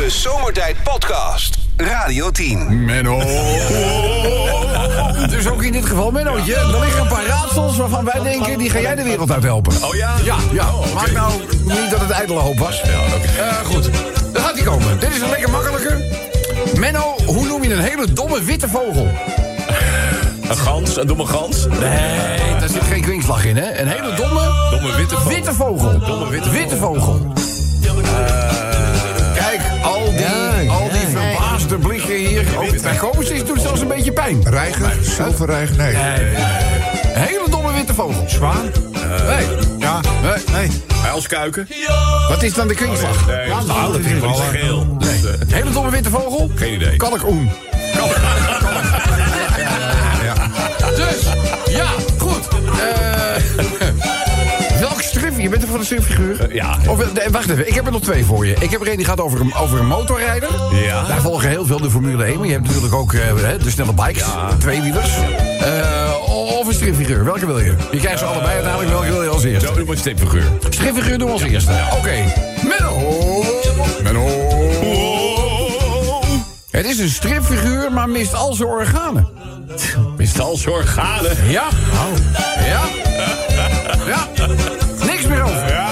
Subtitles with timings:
[0.00, 1.58] De Zomertijd Podcast.
[1.76, 2.84] Radio 10.
[2.84, 3.18] Menno.
[5.28, 6.54] Dus ook in dit geval, Mennootje.
[6.54, 8.58] Er liggen een paar raadsels waarvan wij denken...
[8.58, 9.82] die ga jij de wereld uit helpen.
[9.82, 10.14] Oh ja?
[10.24, 10.74] Ja, ja.
[10.74, 10.94] Oh.
[10.94, 11.32] Maak nou
[11.64, 12.80] niet dat het ijdele hoop was.
[12.80, 13.26] Ja, oké.
[13.38, 13.90] Eh, goed,
[14.32, 15.00] daar gaat hij komen.
[15.00, 16.04] Dit is een lekker makkelijke.
[16.78, 19.08] Menno, hoe noem je een hele domme witte vogel?
[20.48, 21.66] Een gans, een domme gans.
[21.66, 23.78] Nee, daar zit geen kwinkslag in, hè?
[23.80, 24.68] Een hele domme...
[24.70, 25.30] Domme witte vogel.
[25.30, 25.98] Witte vogel.
[25.98, 27.32] Domme witte witte vogel.
[27.82, 28.59] Kijk,
[30.26, 32.44] al die, al die verbaasde blikken hier.
[32.58, 34.42] Ook bij Koos doet zelfs een beetje pijn.
[34.44, 34.92] Reiger?
[35.02, 35.76] Zilverreiger?
[35.76, 35.94] Nee.
[37.06, 38.24] Hele domme witte vogel.
[38.28, 38.70] Zwaan?
[39.26, 39.46] Nee.
[39.78, 40.00] Ja.
[40.22, 40.44] Nee.
[40.52, 40.82] Nee.
[41.06, 41.68] Uilskuiken.
[42.28, 43.26] Wat is dan de kwinkslag?
[43.26, 44.96] Nee, Ja, nou, dat is is wel, eh, geel.
[44.98, 46.50] Dus, eh, hele domme witte vogel?
[46.54, 46.96] Geen idee.
[46.96, 47.50] Kalkoen.
[50.96, 51.26] Dus,
[51.74, 51.86] ja,
[52.18, 52.48] goed.
[52.78, 54.04] Eh?
[55.40, 56.40] Je bent er van een stripfiguur?
[56.40, 56.78] Eh, ja.
[56.88, 58.54] Of, nee, wacht even, ik heb er nog twee voor je.
[58.60, 60.48] Ik heb er een die gaat over een, over een motorrijder.
[60.72, 61.06] Ja.
[61.06, 62.38] Daar volgen heel veel de Formule 1.
[62.38, 63.20] Maar je hebt natuurlijk ook eh,
[63.62, 64.24] de snelle bikes.
[64.58, 65.10] Tweewielers.
[65.60, 67.24] Eh, of een stripfiguur.
[67.24, 67.74] Welke wil je?
[67.90, 68.90] Je krijgt ze allebei uiteindelijk.
[68.90, 69.72] Welke wil je als eerste?
[69.74, 70.44] Doe maar een stipfiguur.
[70.70, 71.72] Stripfiguur doen we als eerste.
[71.98, 72.32] Oké.
[72.68, 73.44] Menno.
[74.02, 74.26] Menno.
[76.70, 79.28] Het is een stripfiguur, maar mist al zijn organen.
[80.16, 81.36] Mist al zijn organen.
[81.48, 81.64] Ja.
[82.64, 82.82] Ja.
[84.06, 84.28] Ja.
[85.30, 85.68] Niks meer over.
[85.68, 85.88] Ja,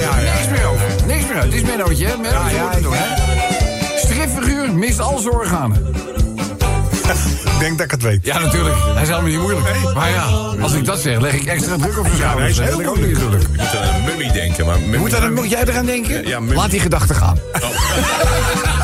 [0.00, 0.32] ja, ja.
[0.34, 0.86] Niks meer over.
[1.06, 1.44] Niks meer uit.
[1.44, 2.16] Het is Mennootje, hè?
[2.16, 3.98] Mennootje Ja, ja, doen, hè?
[3.98, 5.86] Stripfiguur mist al zijn organen.
[7.58, 8.24] Ik denk dat ik het weet.
[8.24, 8.76] Ja, natuurlijk.
[8.92, 9.94] Hij is helemaal niet moeilijk.
[9.94, 10.22] Maar ja,
[10.60, 12.56] als ik dat zeg, leg ik extra druk op zijn schouders.
[12.58, 13.12] hij is heel moeilijk.
[13.12, 13.42] natuurlijk.
[13.42, 14.78] Je moet aan een mummie denken, maar...
[14.78, 16.26] Mummie, Moet, dat, moet jij eraan denken?
[16.26, 16.40] Ja.
[16.40, 17.38] Laat die gedachten gaan.
[17.52, 18.76] Gaan.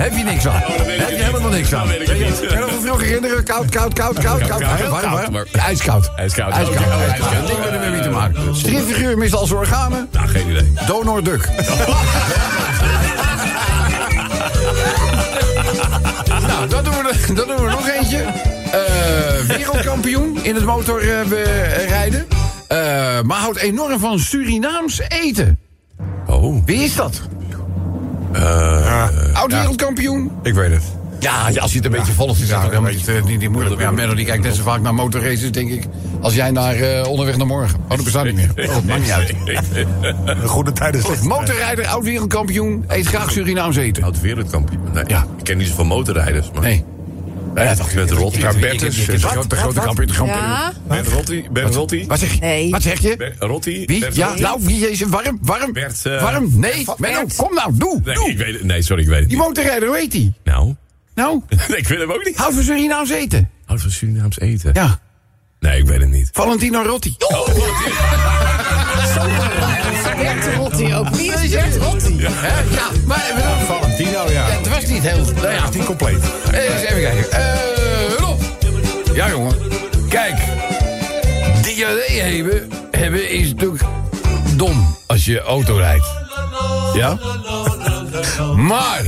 [0.00, 0.62] Heb je niks aan.
[0.64, 1.24] Heb je niet.
[1.24, 1.88] helemaal niks aan.
[1.88, 2.04] Niet.
[2.04, 2.24] Kan je
[2.58, 3.44] nog van vroeger herinneren?
[3.44, 4.62] Koud, koud, koud, koud, koud.
[5.52, 6.10] ijskoud.
[6.16, 6.52] Ijskoud.
[6.52, 6.78] Ijskoud.
[7.46, 8.56] Ding met de mummie te maken.
[8.56, 10.08] Stripfiguur mist al zijn organen.
[10.12, 10.72] Nou, geen idee.
[10.86, 11.48] Donor Duck.
[16.48, 18.18] nou, dat doen, we, dat doen we nog eentje.
[18.18, 22.26] Eh, wereldkampioen in het motorrijden.
[23.26, 25.58] maar houdt enorm van Surinaams eten.
[26.26, 26.64] Oh.
[26.64, 27.20] Wie is dat?
[28.32, 30.30] Ja, Oud wereldkampioen?
[30.42, 30.82] ik weet het.
[31.18, 33.38] Ja, ja, als je het een beetje volgt, is Ja, ook een niet, eh, niet,
[33.38, 33.80] niet moeilijk.
[33.80, 35.84] Ja, Menno die kijkt net zo vaak naar motorraces, denk ik.
[36.20, 37.78] Als jij naar eh, onderweg naar morgen.
[37.82, 38.68] Oh, dat bestaat niet meer.
[38.68, 39.34] Oh, dat maakt niet uit.
[40.42, 41.22] Een goede tijd is slecht.
[41.24, 44.02] Motorrijder, oud wereldkampioen, eet graag Surinaams eten.
[44.02, 44.80] Oud wereldkampioen.
[44.92, 45.26] Nee, Ja.
[45.38, 46.62] Ik ken niet zoveel motorrijders, maar...
[46.62, 46.84] Nee.
[47.54, 48.40] Ja, toch, Met Rotti.
[48.40, 49.06] Ja, Bertus.
[49.06, 50.06] De grote, de grote kampioen.
[50.06, 50.38] de kampioen.
[50.38, 51.46] Ja, Ben Rotti.
[51.50, 52.06] Ben Rotti.
[52.06, 52.40] Wat zeg je?
[52.40, 52.70] Nee.
[52.70, 53.16] Wat zeg je?
[53.16, 53.84] Ben Rotti.
[53.86, 54.00] Wie?
[54.00, 54.42] Bert Ja, Rotti.
[54.42, 55.38] nou, wie is warm?
[55.42, 55.72] Warm?
[55.72, 56.50] Bert, eh, warm?
[56.60, 58.30] Nee, Menno, kom nou, doe, Nee, doe.
[58.30, 58.64] ik weet het.
[58.64, 59.46] Nee, sorry, ik weet het Die niet.
[59.46, 60.32] motorrijder, hoe heet die?
[60.44, 60.74] Nou,
[61.14, 61.42] Nou,
[61.76, 62.36] ik weet hem ook niet.
[62.36, 63.50] houdt van Surinaams eten.
[63.64, 64.70] Houdt van Surinaams eten?
[64.74, 64.98] Ja,
[65.60, 66.28] Nee, ik weet het niet.
[66.32, 67.14] Valentino Rotti.
[67.18, 67.38] Bert
[70.56, 71.08] Rotti ook.
[71.08, 72.16] Wie is Bert Rotti?
[72.20, 72.74] Hè?
[72.74, 74.46] Ja, maar doen Valentino, ja.
[74.46, 75.24] Ja, het was niet heel...
[75.34, 76.22] Nou ja, Niet compleet.
[76.52, 77.32] Eens even kijken.
[77.32, 77.54] Eh,
[78.18, 78.40] Rob.
[79.14, 79.54] Ja, jongen.
[80.08, 80.36] Kijk.
[81.62, 83.82] Diarree hebben, hebben is natuurlijk
[84.56, 86.06] dom als je auto rijdt.
[86.94, 87.18] Ja?
[88.56, 89.02] Maar...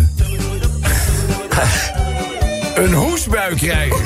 [2.74, 4.04] Een hoestbui krijgen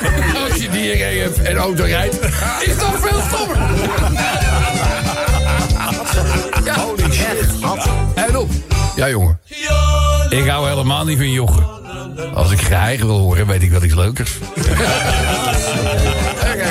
[0.48, 2.14] als je diarree hebt en auto rijdt,
[2.60, 3.56] is toch veel stommer.
[6.64, 6.74] Ja.
[6.80, 7.48] Holy shit.
[8.14, 8.50] En op.
[8.96, 9.40] Ja, jongen.
[10.28, 11.66] Ik hou helemaal niet van joggen.
[12.34, 14.32] Als ik geheim wil horen, weet ik wel iets leukers.
[16.40, 16.62] Kijk,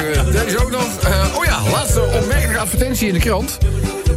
[0.45, 0.99] is ook nog...
[1.03, 3.57] eh, oh ja, laatste opmerkelijke advertentie in de krant.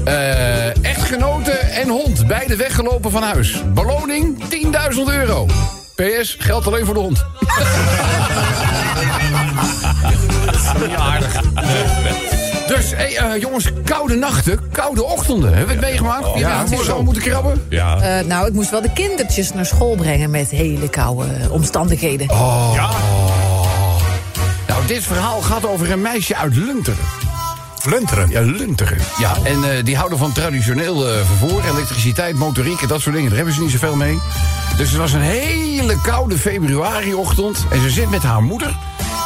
[0.04, 3.62] Eh, echtgenote en hond, beide weggelopen van huis.
[3.74, 4.48] Beloning 10.000
[5.06, 5.46] euro.
[5.94, 7.24] PS, geldt alleen voor de hond.
[10.86, 11.40] Niet aardig.
[12.76, 15.48] Dus, hey, eh, jongens, koude nachten, koude ochtenden.
[15.48, 16.26] Hebben we het meegemaakt?
[16.34, 17.03] ja, ja, het is zo.
[17.03, 17.62] moeten krabben.
[17.69, 18.00] Ja.
[18.00, 22.26] Eh, nou, ik moest wel de kindertjes naar school brengen met hele koude omstandigheden.
[24.66, 27.04] Nou, dit verhaal gaat over een meisje uit Lunteren.
[27.84, 28.30] Lunteren.
[28.30, 28.98] Ja, Lunteren.
[29.19, 33.28] Ja, en eh, die houden van traditioneel eh, vervoer, elektriciteit, motoriek en dat soort dingen.
[33.28, 34.19] Daar hebben ze niet zoveel mee.
[34.77, 37.65] Dus het was een hele koude februariochtend.
[37.71, 38.77] En ze zit met haar moeder.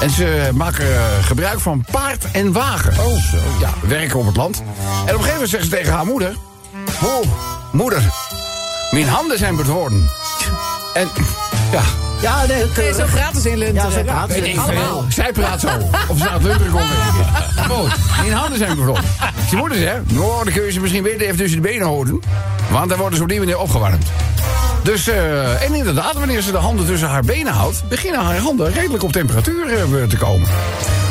[0.05, 3.05] En ze maken eh, gebruik van paard en wagen.
[3.05, 3.37] Oh, zo.
[3.61, 4.59] Ja, werken op het land.
[4.59, 6.37] En op een gegeven moment zegt ze tegen haar moeder...
[7.03, 7.25] Oh,
[7.73, 8.03] moeder,
[8.91, 10.11] mijn handen zijn bedworden.
[10.95, 11.09] En,
[11.73, 11.83] ja,
[12.21, 14.05] Ja, nee, kun je zo gratis in Lunteren.
[14.05, 15.05] Ja, zo ik veel.
[15.09, 15.69] Zij praat zo.
[16.09, 16.85] Of ze uit Lunteren komt.
[17.71, 19.05] Goed, mijn handen zijn bevroren.
[19.49, 22.21] Zijn moeder zegt, nou, dan kun je ze misschien beter even tussen de benen houden.
[22.71, 24.07] Want dan worden ze op die manier opgewarmd.
[24.85, 27.89] Dus, eh, en inderdaad, wanneer ze de handen tussen haar benen houdt...
[27.89, 30.49] beginnen haar handen redelijk op temperatuur eh, te komen.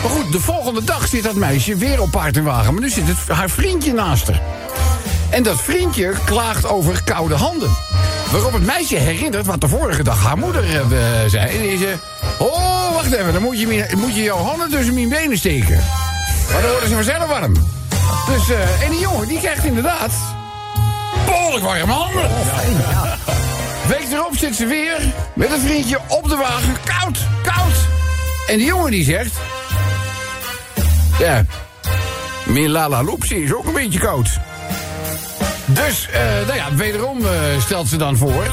[0.02, 2.74] Maar goed, de volgende dag zit dat meisje weer op paard en wagen.
[2.74, 4.42] Maar nu zit het, haar vriendje naast haar.
[5.30, 7.70] En dat vriendje klaagt over koude handen.
[8.31, 10.80] Waarop het meisje herinnert wat de vorige dag haar moeder eh,
[11.28, 11.58] zei.
[11.58, 11.96] En die zei...
[12.38, 15.84] Oh, wacht even, dan moet je, moet je jouw handen tussen mijn benen steken.
[16.52, 17.54] Maar dan worden ze vanzelf warm.
[18.28, 20.12] Dus, en die jongen, die krijgt inderdaad...
[21.26, 23.32] Behoorlijk warme handen.
[23.88, 24.97] Week erop zit ze weer
[25.33, 26.75] met een vriendje op de wagen.
[27.00, 27.74] Koud, koud.
[28.47, 29.31] En die jongen die zegt...
[31.19, 31.44] Ja,
[32.45, 34.30] mijn Lala Loopsie is ook een beetje koud.
[35.65, 37.31] Dus, eh, nou ja, wederom eh,
[37.65, 38.44] stelt ze dan voor...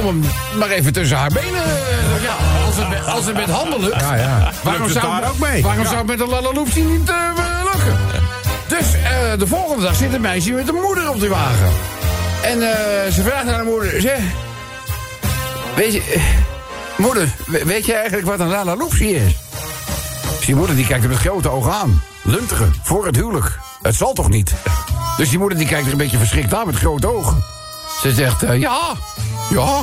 [0.00, 0.22] om hem
[0.58, 1.64] maar even tussen haar benen...
[1.64, 2.34] eh, ja,
[2.66, 4.00] als het, met- als het met handen lukt...
[4.00, 4.50] Ja, ja.
[4.62, 5.62] Waarom zou, daar ook mee?
[5.62, 5.88] Waarom Ja.
[5.88, 6.76] zou het met een Lala niet
[7.72, 7.98] lukken?
[8.68, 8.86] Dus
[9.38, 11.68] de volgende dag zit een meisje met een moeder op de wagen.
[12.42, 12.58] En
[13.12, 14.00] ze vraagt aan haar moeder...
[14.00, 14.18] Zeg,
[15.76, 16.02] weet je...
[16.14, 16.22] eh,
[16.96, 19.36] moeder, we- weet je eigenlijk wat een Lala Loopsie is?
[20.36, 22.02] Dus die moeder die kijkt er met grote ogen aan.
[22.22, 23.58] Lunteren, voor het huwelijk.
[23.82, 24.52] Het zal toch niet?
[25.16, 27.44] Dus die moeder die kijkt er een beetje verschrikt aan met grote ogen.
[28.00, 28.92] Ze zegt, eh, ja,
[29.50, 29.80] ja,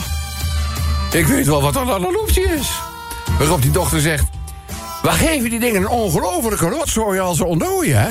[1.12, 2.72] ik weet wel wat een analoopsie is.
[3.38, 4.24] Waarop die dochter zegt...
[5.02, 8.10] We geven die dingen een ongelofelijke rotzooi als ze ontdooien, hè?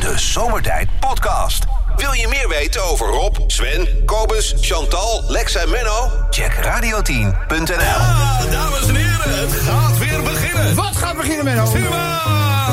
[0.00, 1.64] De Zomertijd Podcast.
[1.98, 6.10] Wil je meer weten over Rob, Sven, Kobus, Chantal, Lex en Menno?
[6.30, 7.76] Check radio10.nl.
[7.76, 10.74] Ah, dames en heren, het gaat weer beginnen.
[10.74, 11.70] Wat gaat beginnen, Menno?
[11.70, 12.22] Tuma!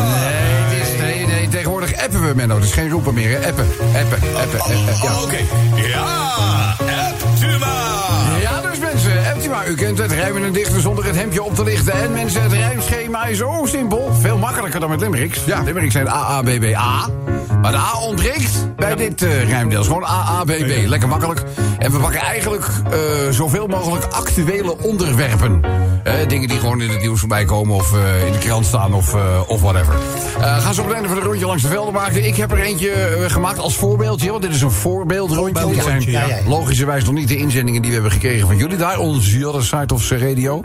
[0.03, 2.59] Nee, het is, nee, nee, tegenwoordig appen we, Menno.
[2.59, 3.47] Dus geen roepen meer, hè?
[3.47, 5.21] Appen, appen, appen, appen, ja.
[5.21, 5.37] Oké,
[5.75, 7.65] ja, App Tuma!
[7.65, 7.94] Ja, dus
[9.67, 11.93] u kent het rijmen en dichten zonder het hemdje op te lichten.
[11.93, 14.13] En mensen, het rijmschema is zo simpel.
[14.13, 15.45] Veel makkelijker dan met limericks.
[15.45, 17.07] Ja, limericks zijn A-A-B-B-A.
[17.61, 19.79] Maar de A ontbreekt bij dit eh rijmdeel.
[19.79, 20.87] Is gewoon A-A-B-B.
[20.87, 21.43] Lekker makkelijk.
[21.77, 25.61] En we pakken eigenlijk eh, zoveel mogelijk actuele onderwerpen.
[26.05, 28.93] Eh, dingen die gewoon in het nieuws voorbij komen of eh, in de krant staan
[28.93, 29.95] of, eh, of whatever.
[30.73, 32.25] Zo op het einde van de rondje langs de velden maken.
[32.25, 32.91] Ik heb er eentje
[33.27, 34.29] gemaakt als voorbeeldje.
[34.29, 35.67] Want dit is een voorbeeldrondje.
[35.67, 36.37] Dit zijn ja, ja.
[36.47, 38.99] logischerwijs nog niet de inzendingen die we hebben gekregen van jullie daar.
[38.99, 40.61] Onze other side of radio.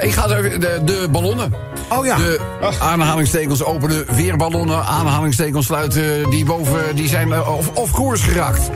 [0.00, 1.52] Ik ga even de, de ballonnen.
[1.88, 2.16] Oh ja.
[2.16, 2.40] De
[2.80, 6.30] aanhalingstekens openen, weer ballonnen, aanhalingstekens sluiten.
[6.30, 8.70] Die boven, die zijn eh, off, course geraakt.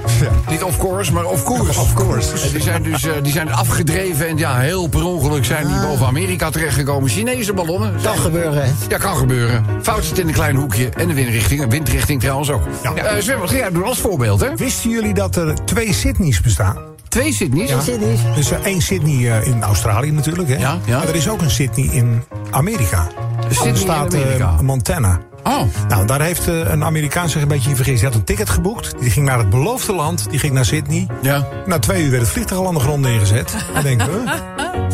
[0.50, 1.80] Niet off course, maar off course.
[1.80, 2.52] Off course.
[2.52, 6.50] die zijn dus die zijn afgedreven en ja, heel per ongeluk zijn die boven Amerika
[6.50, 7.08] terechtgekomen.
[7.10, 7.92] Chinese ballonnen.
[8.02, 8.70] Kan gebeuren, hè?
[8.88, 9.64] Ja, kan gebeuren.
[9.82, 10.88] Fout zit in een klein hoekje.
[10.88, 12.62] En de windrichting, windrichting trouwens ook.
[12.82, 12.94] Ja.
[12.94, 14.56] Eh, ga jij doen als voorbeeld, hè?
[14.56, 16.76] Wisten jullie dat er twee Sydneys bestaan?
[17.08, 17.84] Twee Sydney's.
[17.84, 18.20] Zit niet.
[18.34, 20.48] Dus er één Sydney eh, in Australië natuurlijk.
[20.48, 20.56] Hè?
[20.56, 20.98] Ja, ja.
[20.98, 23.06] Maar er is ook een Sydney in Amerika.
[23.48, 24.56] Sydney de in staat eh, Amerika.
[24.62, 25.20] Montana.
[25.42, 28.00] Oh, Nou, daar heeft eh, een Amerikaan zich een beetje vergist.
[28.00, 28.94] Hij had een ticket geboekt.
[29.00, 30.30] Die ging naar het beloofde land.
[30.30, 31.06] Die ging naar Sydney.
[31.22, 31.46] ja.
[31.66, 33.54] Na twee uur werd het vliegtuig al aan de grond neergezet.
[33.74, 34.32] Dan denk ik, huh?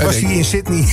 [0.05, 0.85] Was hij in Sydney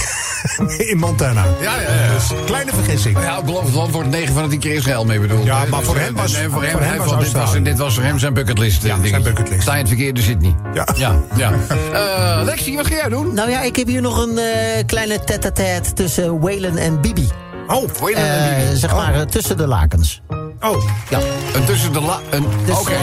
[0.92, 1.46] in Montana.
[1.62, 2.14] Ja, ja, ja.
[2.14, 3.18] Dus kleine vergissing.
[3.22, 5.46] Ja, het beloofd land wordt 9 van de 10 keer Israël mee bedoeld.
[5.46, 7.32] Ja, maar voor Dus, hem eh, was- voor hem, voor hem hij was vond- dit,
[7.32, 8.84] was, dit was voor hem zijn bucketlist.
[8.84, 9.10] eh, Ja, dingetje.
[9.10, 9.62] zijn bucketlist.
[9.62, 10.56] Sta je in het verkeerde Sydney.
[10.74, 10.88] Ja.
[10.96, 11.52] Ja, ja.
[11.94, 13.34] Eh, Lexi, wat ga jij doen?
[13.34, 17.28] Nou ja, ik heb hier nog een eh, kleine tête-à-tête tussen Waylon en Bibi.
[17.68, 18.78] Oh, Waylon en Eh, Bibi.
[18.78, 20.22] zeg maar eh, tussen de lakens.
[20.60, 20.84] oh.
[21.10, 21.20] Ja,
[21.54, 22.20] Een tussen de la...
[22.30, 22.98] een- dus Oké, eh,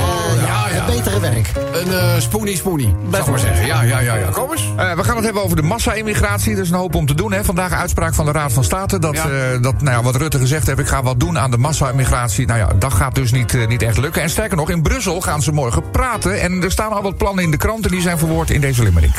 [0.46, 1.52] ja, het betere werk.
[1.72, 3.66] Een eh spoonie spoonie, zou ik maar zeggen.
[3.66, 4.28] Ja, ja, ja, ja.
[4.30, 4.68] Kom eens.
[4.76, 6.54] Eh, we gaan het hebben over de massa-immigratie.
[6.54, 7.32] Er is een hoop om te doen.
[7.32, 7.44] Hè.
[7.44, 8.98] Vandaag een uitspraak van de Raad van State.
[8.98, 9.24] Dat, Ja.
[9.24, 12.46] eh, dat nou ja, wat Rutte gezegd heeft, ik ga wat doen aan de massa-immigratie.
[12.46, 14.22] Nou ja, dat gaat dus niet, niet echt lukken.
[14.22, 16.40] En sterker nog, in Brussel gaan ze morgen praten.
[16.40, 17.90] En er staan al wat plannen in de kranten.
[17.90, 19.16] Die zijn verwoord in deze limerick.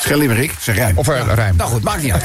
[0.00, 0.98] Schel Limerick, zeg rijm.
[0.98, 1.56] Of eh, rijm.
[1.56, 2.22] Nou goed, maakt niet uit.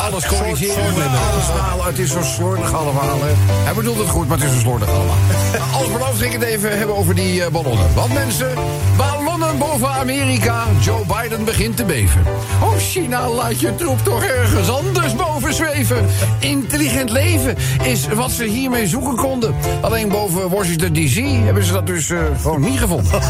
[0.00, 1.86] Alles corrigeren, alles halen.
[1.86, 3.18] Het is zo slordig allemaal.
[3.20, 3.32] hè.
[3.64, 5.16] Hij bedoelt het goed, maar het is zo slordig allemaal.
[5.78, 7.94] Als beloofd ik het even hebben over die eh, ballonnen.
[7.94, 8.48] Want mensen,
[8.96, 10.64] ballonnen boven Amerika.
[10.80, 12.22] Joe Biden begint te beven.
[12.62, 16.06] Oh, China, laat je troep toch ergens anders boven zweven.
[16.38, 19.54] Intelligent leven is wat ze hiermee zoeken konden.
[19.80, 21.44] Alleen boven Washington D.C.
[21.44, 23.12] hebben ze dat dus eh, gewoon niet gevonden.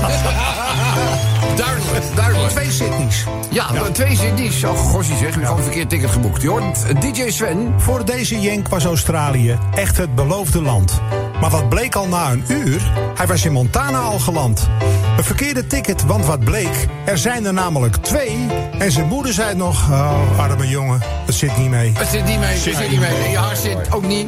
[1.56, 2.50] duidelijk, duidelijk.
[2.50, 3.24] Twee Sydneys.
[3.50, 4.64] Ja, twee CD's.
[4.64, 6.42] Oh, gossie zeg, ik gewoon een verkeerd ticket geboekt.
[6.42, 7.74] Je hoort DJ Sven.
[7.76, 11.00] Voor deze Jenk was Australië echt het beloofde land.
[11.40, 12.92] Maar wat bleek al na een uur?
[13.14, 14.68] Hij was in Montana al geland.
[15.16, 16.86] Een verkeerde ticket, want wat bleek?
[17.04, 18.46] Er zijn er namelijk twee.
[18.78, 21.92] En zijn moeder zei nog: Oh, arme jongen, het zit niet mee.
[21.94, 23.14] Het zit niet mee, het zit niet mee.
[23.24, 24.26] En je haar zit ook niet.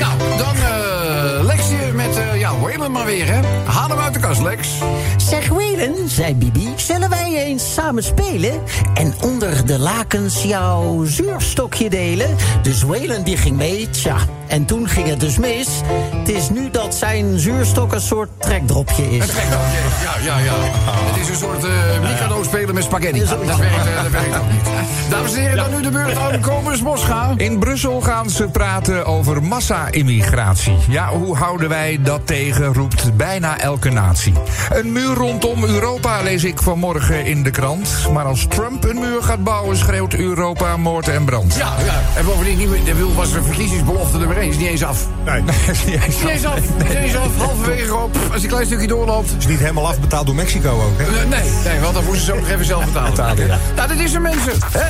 [0.00, 3.40] Nou, dan eh Lexje met, eh ja, Waylon maar weer, hè.
[3.64, 4.68] Haal hem uit de kast, Lex.
[5.16, 5.69] Zeg Waylon,
[6.06, 8.60] zei Bibi, zullen wij eens samen spelen?
[8.94, 12.36] En onder de lakens jouw zuurstokje delen?
[12.62, 14.16] Dus Waylon die ging mee, tja.
[14.46, 15.68] En toen ging het dus mis.
[16.14, 19.26] Het is nu dat zijn zuurstok een soort trekdropje is.
[19.26, 19.60] Trekt ook,
[20.02, 20.54] ja, ja, ja.
[20.56, 21.70] Het is een soort eh
[22.02, 23.18] Mikado spelen met spaghetti.
[23.18, 24.62] Dat werkt, eh, dat werkt ook niet.
[25.10, 27.34] Dames en heren, dan nu de beurt aan Kobus Mosga.
[27.36, 30.76] In Brussel gaan ze praten over massa-immigratie.
[30.88, 34.32] Ja, hoe houden wij dat tegen, roept bijna elke natie.
[34.70, 37.88] Een muur rondom Europa, lees ik vanmorgen in de krant.
[38.12, 41.54] Maar als Trump een muur gaat bouwen, schreeuwt Europa moord en brand.
[41.54, 42.00] Ja, ja.
[42.16, 44.48] En bovendien niet meer, de wil was de verkiezingsbelofte nummer 1.
[44.48, 45.06] Is niet eens af.
[45.24, 46.56] Nee, Is niet eens af.
[46.56, 47.36] Is niet eens af.
[47.36, 49.34] Halverwege gewoon, pff, als je een klein stukje doorloopt.
[49.38, 51.04] is niet helemaal afbetaald door Mexico ook, hè?
[51.04, 53.10] Eh, Nee, nee, want dan moesten ze ook nog even zelf betalen.
[53.10, 53.58] Betalen, ja.
[53.76, 54.52] Nou, dit is er mensen.
[54.72, 54.86] Hè?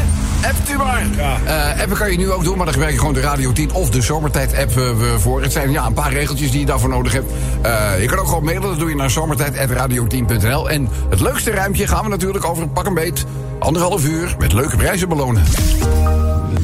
[0.48, 1.06] Appt u maar.
[1.44, 3.72] Eh, appen kan je nu ook doen, maar dan gebruik je gewoon de Radio 10
[3.72, 4.84] of de Zomertijd-app eh,
[5.18, 5.42] voor.
[5.42, 7.32] Het zijn ja, een paar regeltjes die je daarvoor nodig hebt.
[7.62, 10.69] Eh, je kan ook gewoon mailen, dat doe je naar zomertijd.radio10.nl.
[10.70, 13.24] En het leukste ruimtje gaan we natuurlijk over een pak een beet.
[13.58, 15.44] Anderhalf uur met leuke prijzen belonen.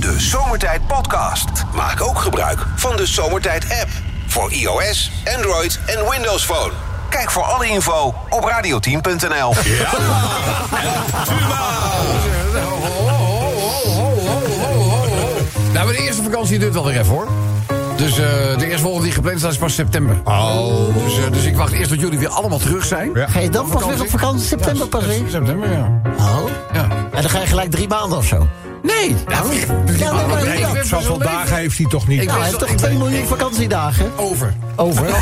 [0.00, 1.64] De Zomertijd Podcast.
[1.74, 3.88] Maak ook gebruik van de Zomertijd app.
[4.26, 6.72] Voor iOS, Android en Windows Phone.
[7.08, 9.54] Kijk voor alle info op radio10.nl.
[15.72, 17.45] Nou, maar de eerste vakantie duurt wel weer even hoor.
[17.96, 20.20] Dus eh, de eerstvolgende die gepland staat is pas september.
[20.24, 20.94] Oh.
[21.04, 23.10] Dus, eh, dus ik wacht eerst tot jullie weer allemaal terug zijn.
[23.14, 23.26] Ja.
[23.26, 24.46] Ga je dan pas weer op vakantie?
[24.46, 25.22] September pas weer?
[25.28, 26.00] September, ja.
[26.18, 26.44] Oh.
[26.72, 26.88] ja.
[27.12, 28.46] En dan ga je gelijk drie maanden of zo.
[28.86, 29.16] Nee!
[29.28, 29.42] Ja,
[29.98, 32.20] Ja, maar Zoveel leven- dagen heeft hij toch niet?
[32.20, 34.10] Ik Nou, hij heeft toch 2 miljoen vakantiedagen?
[34.16, 34.54] Over.
[34.76, 35.04] Over.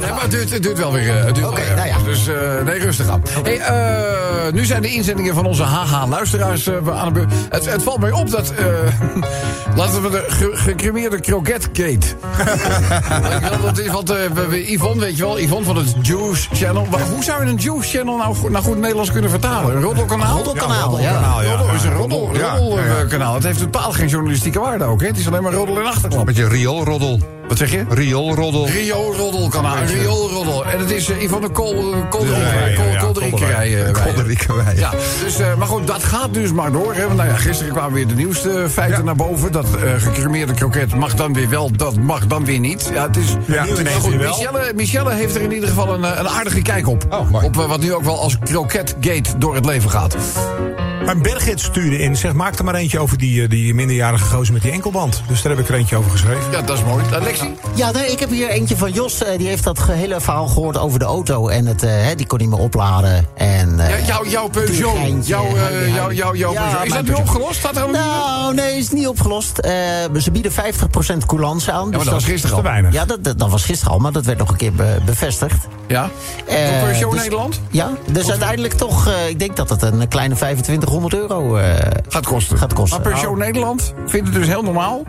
[0.00, 1.18] Nee, maar het duurt, het duurt wel weer.
[1.18, 1.74] eh, Het duurt Oké, wel weer.
[1.76, 1.96] nou ja.
[2.04, 3.22] Dus eh, nee, rustig aan.
[3.42, 7.32] Hey, eh, nu zijn de inzendingen van onze haha-luisteraars eh, aan de beurt.
[7.50, 8.50] Het, het valt mij op dat...
[8.50, 8.64] eh,
[9.76, 11.98] laten we de ge- gecremeerde kroketgate.
[13.62, 16.86] Dat is wat, eh, Yvonne, weet je wel, Yvonne van het Juice Channel.
[16.90, 19.76] Maar hoe zou je een Juice Channel nou goed, naar goed Nederlands kunnen vertalen?
[19.76, 20.36] Een roddelkanaal?
[20.36, 21.10] Roddelkanaal, ja.
[21.42, 21.48] Ja.
[21.56, 23.34] Roddel is een roddel, Ja, roddelkanaal.
[23.34, 25.00] Het heeft totaal geen journalistieke waarde ook.
[25.00, 25.06] Hè?
[25.06, 26.26] Het is alleen maar roddel en achterklap.
[26.26, 27.20] Met je rioolroddel.
[27.52, 27.84] Wat zeg je?
[27.88, 28.68] Rioolroddel.
[28.68, 30.66] Rio Roddelkanaal, Rio Roddel.
[30.66, 33.70] En het is uh, Yvonne Ja, ja, Kolderiekerij.
[33.70, 34.72] ja, Kolderiekerij.
[34.72, 34.78] eh.
[34.78, 34.90] Ja,
[35.24, 36.94] dus, eh, maar goed, dat gaat dus maar door.
[36.94, 37.04] Hè.
[37.04, 39.04] Want, nou ja, gisteren kwamen weer de nieuwste feiten Ja.
[39.04, 39.52] naar boven.
[39.52, 42.90] Dat eh gecremeerde kroket mag dan weer wel, dat mag dan weer niet.
[42.94, 43.64] Ja, het is, Ja,
[44.00, 44.16] goed.
[44.18, 47.04] Michelle, Michelle heeft er in ieder geval een, eh, een aardige kijk op.
[47.10, 50.16] Oh, op eh, wat nu ook wel als kroketgate door het leven gaat.
[51.04, 54.52] Mijn berggids stuurde in, zegt maak er maar eentje over die, eh, die minderjarige gozer
[54.52, 55.22] met die enkelband.
[55.28, 56.50] Dus daar heb ik er eentje over geschreven.
[56.52, 57.04] Ja, dat is mooi.
[57.12, 57.41] Uh, Lexi?
[57.74, 59.22] Ja, nee, ik heb hier eentje van Jos.
[59.22, 61.48] eh, die heeft dat hele verhaal gehoord over de auto.
[61.48, 63.26] En het, eh, die kon niet meer opladen.
[63.36, 65.26] En, eh, Ja, jouw, jouw Peugeot.
[65.26, 66.84] Jouw, eh, Ja, Peugeot.
[66.84, 67.54] Is dat nu opgelost?
[67.58, 69.58] Staat er Nou, nee, is niet opgelost.
[69.58, 69.72] Eh,
[70.18, 71.78] ze bieden 50% coulance aan.
[71.78, 72.68] Ja, maar dus dat was gisteren Te al.
[72.70, 72.92] weinig.
[72.92, 75.66] Ja, dat, dat, dat was gisteren al, maar dat werd nog een keer be- bevestigd.
[75.88, 76.08] Ja?
[76.46, 77.60] Eh, Door Peugeot dus- Nederland?
[77.70, 81.74] Ja, dus uiteindelijk toch, eh, ik denk dat het een kleine 2500 euro eh,
[82.08, 82.58] Gaat kosten.
[82.58, 83.00] gaat kosten.
[83.02, 85.02] Maar Peugeot Nederland vindt het dus heel normaal...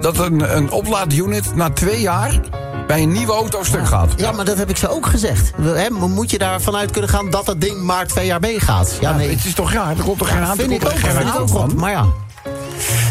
[0.00, 2.40] dat een, een oplaadunit na twee jaar
[2.86, 4.12] bij een nieuwe auto stuk gaat.
[4.16, 5.52] Ja, maar dat heb ik ze ook gezegd.
[5.90, 8.96] Moet je daarvan uit kunnen gaan dat dat ding maar twee jaar meegaat?
[9.00, 9.30] Ja, nee.
[9.30, 9.96] Het is toch raar?
[9.98, 11.72] Er komt toch geen aan vind ik ook, vind ik ook van?
[11.76, 12.04] Maar ja,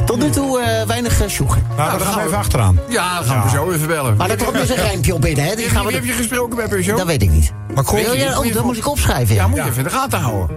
[0.05, 1.63] tot nu toe eh, weinig uh, sjoegen.
[1.67, 2.79] Nou, dan dan gaan gaan we even achteraan.
[2.89, 4.15] Ja, dan gaan we zo even bellen.
[4.15, 5.55] Maar daar komt dus een rijmpje op binnen, hè?
[5.55, 6.97] Die gaan we heb je gesproken bij Peugeot?
[6.97, 7.51] Dat weet ik niet.
[7.73, 9.35] Maar kom, Wil je- oh, dat moest ik opschrijven.
[9.35, 10.55] Ja, Ja, moet je even in de gaten houden.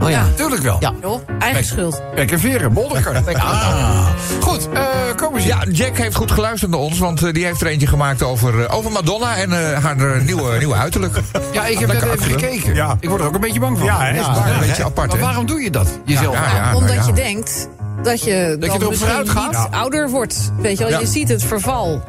[0.00, 0.24] Oh, ja.
[0.34, 0.76] Tuurlijk wel.
[0.80, 0.92] Ja.
[1.02, 2.02] Joh, eigen schuld.
[2.14, 3.22] Kijk, en veren, bolderkar.
[3.34, 4.06] Ah.
[4.40, 4.82] Goed, eh
[5.16, 5.48] komen ze.
[5.48, 8.64] Ja, Jack heeft goed geluisterd naar ons, want eh, die heeft er eentje gemaakt over,
[8.64, 11.16] eh, over Madonna en eh, haar nieuwe, nieuwe uiterlijk.
[11.52, 12.74] Ja, ik heb net even gekeken.
[12.74, 12.96] Ja.
[13.00, 13.86] Ik word er ook een beetje bang van.
[13.86, 14.14] Ja, hè?
[14.14, 14.30] Ja.
[14.30, 15.24] Maar een beetje apart, Maar hè?
[15.24, 15.98] waarom doe je dat?
[16.04, 16.34] Jezelf?
[16.34, 16.74] Ja, ja, ja.
[16.74, 17.06] Omdat nou ja.
[17.06, 17.68] je denkt
[18.02, 19.68] dat je, dan erop misschien vooruit gaat?
[19.70, 20.52] ouder wordt.
[20.58, 20.98] Weet je wel, Ja.
[20.98, 22.02] je ziet het verval.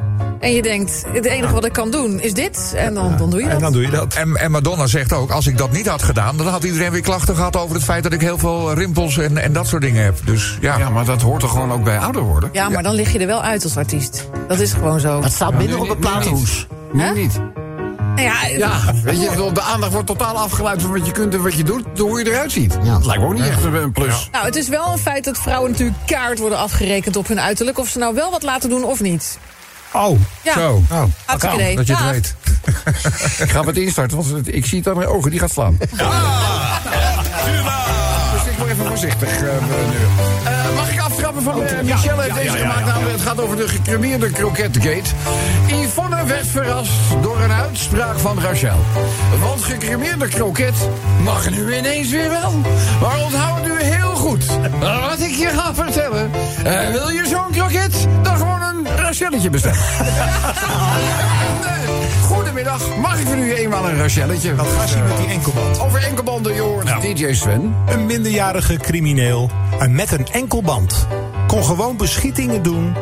[0.46, 2.72] En je denkt, het enige wat ik kan doen is dit.
[2.76, 3.60] En dan, dan doe je En dat.
[3.60, 4.14] dan doe je dat.
[4.14, 6.36] En, en Madonna zegt ook, als ik dat niet had gedaan...
[6.36, 9.38] dan had iedereen weer klachten gehad over het feit dat ik heel veel rimpels en,
[9.38, 10.18] en dat soort dingen heb.
[10.24, 12.50] Dus ja, Ja, maar dat hoort toch gewoon ook bij ouder worden?
[12.52, 14.28] Ja, maar dan lig je er wel uit als artiest.
[14.48, 15.22] Dat is gewoon zo.
[15.22, 16.38] Het staat binnen nu op het nu.
[16.92, 17.12] Nu Hè?
[17.12, 17.40] niet.
[18.16, 21.54] Ja, Ja, weet je, de aandacht wordt totaal afgeleid van wat je kunt en wat
[21.54, 22.78] je doet, door hoe je eruit ziet.
[22.82, 22.92] Ja.
[22.92, 24.28] Dat lijkt me ook niet echt een een plus.
[24.32, 27.78] Nou, het is wel een feit dat vrouwen natuurlijk kaart worden afgerekend op hun uiterlijk.
[27.78, 29.38] Of ze nou wel wat laten doen of niet.
[29.96, 30.82] Oh, Ja, zo.
[30.90, 31.02] oh.
[31.24, 31.76] hartstikke idee.
[31.76, 32.12] Dat je het Dag.
[32.12, 32.34] weet.
[33.38, 35.76] Ik ga het instarten, want ik zie het aan mijn ogen, die gaat slaan.
[35.78, 35.88] Dus
[38.46, 39.96] ik word even voorzichtig eh, nu.
[40.44, 42.86] Eh, mag ik aftrappen van eh, Michelle heeft deze gemaakt?
[42.86, 45.10] namelijk Het gaat over de gecremeerde kroketgate.
[45.66, 46.90] Yvonne werd verrast
[47.22, 48.78] door een uitspraak van Rachel.
[49.40, 50.74] Want gecremeerde kroket
[51.22, 52.52] mag nu ineens weer wel.
[53.00, 54.46] Maar onthoud nu heel goed
[55.36, 56.30] ik je ga vertellen.
[56.64, 58.06] Eh, wil je zo'n kroket?
[58.22, 59.78] Dan gewoon een Rachelletje bestellen.
[62.22, 64.54] Goedemiddag, mag ik voor u eenmaal een Rachelletje?
[64.54, 65.80] Wat gaat zien met die enkelband?
[65.80, 67.74] Over enkelbanden, je hoort DJ Sven.
[67.88, 71.06] Een minderjarige crimineel en met een enkelband
[71.46, 72.94] kon gewoon beschietingen doen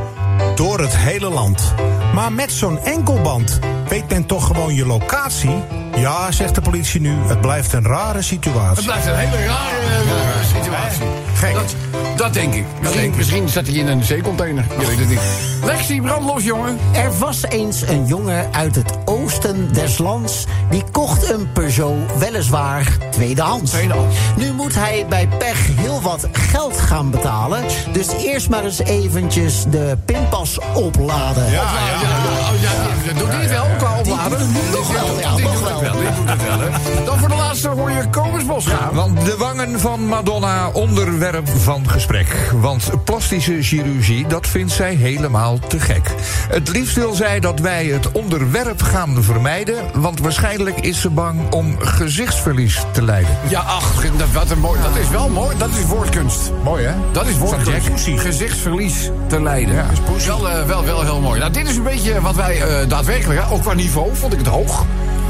[0.55, 1.75] door het hele land.
[2.15, 5.63] Maar met zo'n enkelband weet men toch gewoon je locatie?
[5.97, 8.85] Ja, zegt de politie nu, het blijft een rare Het situatie.
[8.85, 11.03] blijft een hele rare eh, situatie.
[11.35, 11.55] Gek.
[11.55, 11.75] Dat,
[12.17, 12.65] dat denk ik.
[12.81, 14.65] Misschien, misschien zat hij in een zeecontainer.
[14.81, 15.21] Je weet het niet.
[15.65, 16.79] Lexi, brandlos, jongen.
[16.93, 22.19] Er was eens een jongen uit het oosten oosten des lands, die kocht een Peugeot
[22.19, 23.71] weliswaar tweedehands.
[23.71, 24.17] Tweedehands.
[24.37, 27.65] Nu moet hij bij pech heel wat geld gaan betalen.
[27.93, 31.45] Dus eerst maar eens eventjes de pinpas opladen.
[31.45, 32.71] Ja, ja, oh, ja,
[33.07, 34.39] ja, doet hij het wel qua opladen?
[34.39, 37.05] doet het nog wel, ja, nog wel.
[37.05, 38.95] Dan voor de laatste hoor je Komersbos gaan.
[38.95, 42.51] Want de wangen van Madonna onderwerp van gesprek.
[42.53, 46.15] Want plastische chirurgie, dat vindt zij helemaal te gek.
[46.49, 50.01] Het liefst wil zij dat wij het onderwerp gaan vermijden...
[50.01, 53.37] want waarschijnlijk is ze bang om gezichtsverlies te lijden.
[53.49, 55.57] Ja, ach, dat, wat een mooi, dat is wel mooi.
[55.59, 56.53] Dat is woordkunst.
[56.63, 56.95] Mooi, hè?
[57.13, 58.07] Dat is woordkunst.
[58.07, 58.21] Jack?
[58.21, 59.75] Gezichtsverlies te lijden.
[59.75, 61.41] Ja, dat is wel, eh, wel, wel heel mooi.
[61.41, 64.39] Nou, dit is een beetje wat wij eh, daadwerkelijk, hè, ook qua niveau, vond ik
[64.39, 64.85] het hoog.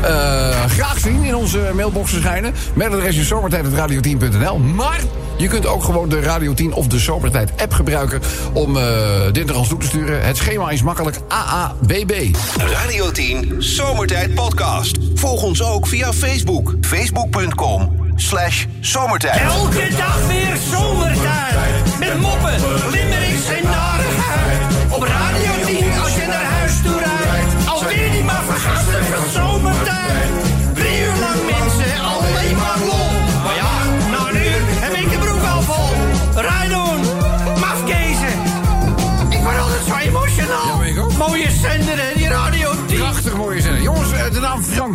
[0.04, 2.54] Eh, graag zien in onze mailboxen schijnen.
[2.75, 4.58] Mailadres zomertijd.radio10.nl.
[4.58, 5.00] Maar
[5.37, 8.20] je kunt ook gewoon de Radio 10 of de Zomertijd app gebruiken...
[8.52, 8.84] om eh
[9.32, 10.25] dit naar ons toe te sturen.
[10.25, 12.37] Het schema is makkelijk AABB.
[12.56, 14.99] Radio 10 Zomertijd Podcast.
[15.14, 16.75] Volg ons ook via Facebook.
[16.80, 19.40] Facebook.com slash zomertijd.
[19.40, 21.99] Elke dag weer zomertijd.
[21.99, 22.54] Met moppen,
[22.90, 24.62] limmerings en narigheid.
[24.90, 27.13] Op Radio 10 als je naar huis toe rijdt.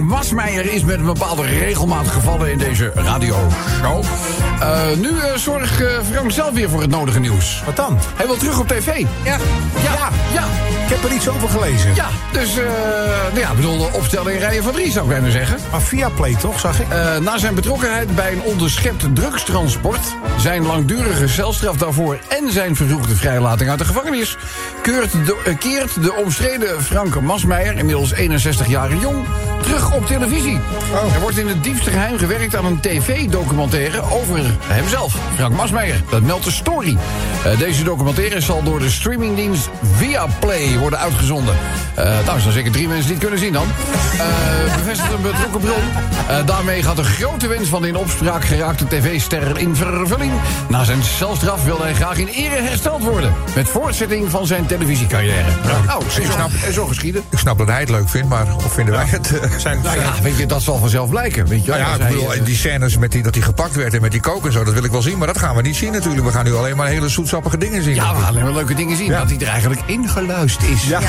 [0.10, 4.04] Masmeijer is met een bepaalde regelmaat gevallen in deze radioshow.
[4.60, 7.64] Eh nu eh, zorgt eh, Frank zelf weer voor het nodige nieuws.
[7.66, 7.98] Wat dan?
[8.16, 9.00] Hij wil terug op tv.
[9.24, 9.38] Ja.
[9.84, 10.44] Ja, ja, ja.
[10.86, 11.96] Ik heb er iets over gelezen.
[11.96, 12.66] Ja, dus, eh
[13.28, 15.58] nou ja, ik bedoel, de opstelling in rijen van drie zou ik bijna zeggen.
[15.72, 16.90] Maar via Play toch, zag ik?
[16.90, 20.16] Eh, na zijn betrokkenheid bij een onderschept drugstransport...
[20.38, 24.38] zijn langdurige celstraf daarvoor en zijn vervroegde vrijlating uit de gevangenis...
[24.82, 29.26] keurt de, keert de omstreden Frank Masmeijer, inmiddels 61 jaar jong...
[29.62, 30.60] terug op televisie.
[31.14, 36.04] Er wordt in het diepste geheim gewerkt aan een tv-documentaire over hemzelf, Frank Masmeijer.
[36.10, 36.98] Dat meldt de story.
[37.44, 41.56] Eh, deze documentaire zal door de streamingdienst Viaplay worden uitgezonden.
[41.96, 43.68] Eh nou, zijn zeker drie mensen die het kunnen zien dan.
[44.18, 45.84] Eh bevestigt een betrokken bron.
[46.28, 50.32] Eh, daarmee gaat de grote wens van de in opspraak geraakte tv-ster in vervulling.
[50.68, 53.34] Na zijn celstraf wil hij graag in ere hersteld worden.
[53.56, 55.50] Met voortzetting van zijn televisiecarrière.
[55.86, 57.24] Nou, en zo, zo geschieden.
[57.30, 59.34] Ik snap dat hij het leuk vindt, maar of vinden wij het...
[59.54, 61.48] eh, Zijn, Nou ja, weet je, dat zal vanzelf blijken.
[61.48, 61.72] Weet je.
[61.72, 64.02] Nou ja, ik hij, bedoel, eh, die scènes met die, dat hij gepakt werd en
[64.02, 65.18] met die kook en zo, dat wil ik wel zien.
[65.18, 66.26] Maar dat gaan we niet zien natuurlijk.
[66.26, 67.96] We gaan nu alleen maar hele zoetsappige dingen zien.
[67.96, 69.10] Ja, we gaan alleen maar leuke dingen zien.
[69.12, 70.84] Dat hij er eigenlijk ingeluisterd is.
[70.88, 71.00] Ja.
[71.00, 71.08] Ja,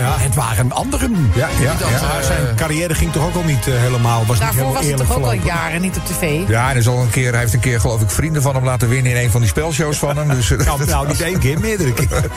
[0.00, 0.14] ja.
[0.18, 1.30] Het waren anderen.
[1.34, 2.18] Ja, ja, ja.
[2.18, 4.18] eh, Zijn carrière ging toch ook al niet eh, helemaal.
[4.18, 6.48] Was niet Daarvoor helemaal was het eerlijk toch ook al jaren niet op tv.
[6.48, 8.64] Ja, en is al een keer, hij heeft een keer geloof ik vrienden van hem
[8.64, 10.28] laten winnen in een van die spelshows van hem.
[10.28, 12.30] Dus, eh, Nou, nou, niet één keer, meerdere keren.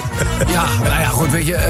[0.47, 1.63] Ja, nou ja, goed, weet je, eh,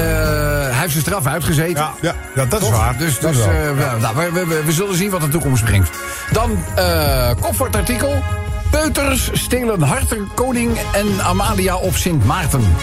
[0.70, 1.82] hij heeft zijn straf uitgezeten.
[1.82, 2.68] Ja, ja, ja, dat is?
[2.76, 2.96] Waar.
[2.98, 5.90] Dus, dus eh, we, nou, we, we- we- zullen zien wat de toekomst brengt.
[6.32, 8.22] Dan eh kop voor het artikel.
[8.70, 12.74] Peuters stelen harten koning en Amalia op Sint Maarten.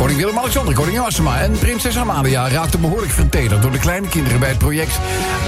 [0.00, 4.48] Koning Willem-Alexander, koningin Massima en prinses Amalia raakten behoorlijk vertederd door de kleine kinderen bij
[4.48, 4.98] het project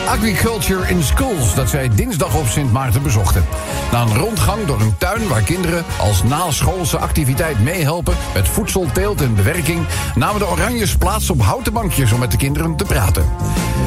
[0.08, 3.44] Agriculture in Schools dat zij dinsdag op Sint Maarten bezochten.
[3.92, 9.20] Na een rondgang door een tuin waar kinderen als naschoolse activiteit meehelpen met voedsel, teelt
[9.20, 13.24] en bewerking, namen de Oranjes plaats op houten bankjes om met de kinderen te praten.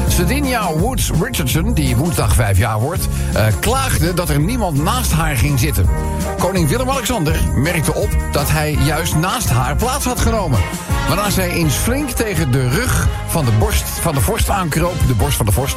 [0.08, 5.36] Sedinia Woods Richardson, die woensdag vijf jaar wordt, eh, klaagde dat er niemand naast haar
[5.36, 5.88] ging zitten.
[6.38, 10.55] Koning Willem-Alexander merkte op dat hij juist naast haar plaats had genomen.
[11.08, 15.14] Waarna zij eens flink tegen de rug van de borst van de vorst aankroop, de
[15.14, 15.76] borst van de vorst,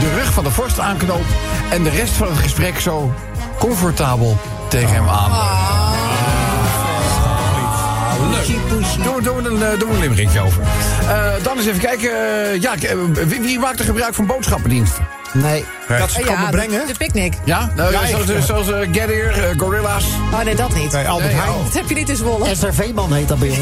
[0.00, 1.24] de rug van de vorst aanknoop
[1.70, 3.14] en de rest van het gesprek zo
[3.58, 4.36] comfortabel
[4.68, 5.30] tegen hem aan.
[8.30, 8.46] Leuk.
[9.02, 10.62] Doen we, doen we een, eh, doen we een limerickje over.
[11.08, 12.10] Eh, dan eens even kijken.
[12.10, 12.74] eh, ja,
[13.26, 15.17] wie, wie maakt er gebruik van boodschappendiensten?
[15.32, 15.64] Nee.
[15.98, 16.80] Dat ze komen ja, brengen.
[16.80, 17.34] de, de picknick.
[17.44, 17.70] Ja?
[17.76, 20.04] Nou, Ja, zoals zoals eh, Get Here, eh, Gorilla's.
[20.32, 20.92] Oh nee, dat niet.
[20.92, 21.54] Nee, Albert Nee, Heijn.
[21.54, 21.64] oh.
[21.64, 22.54] Dat heb je niet in Zwolle.
[22.54, 23.58] SRV-man heet dat bij ons.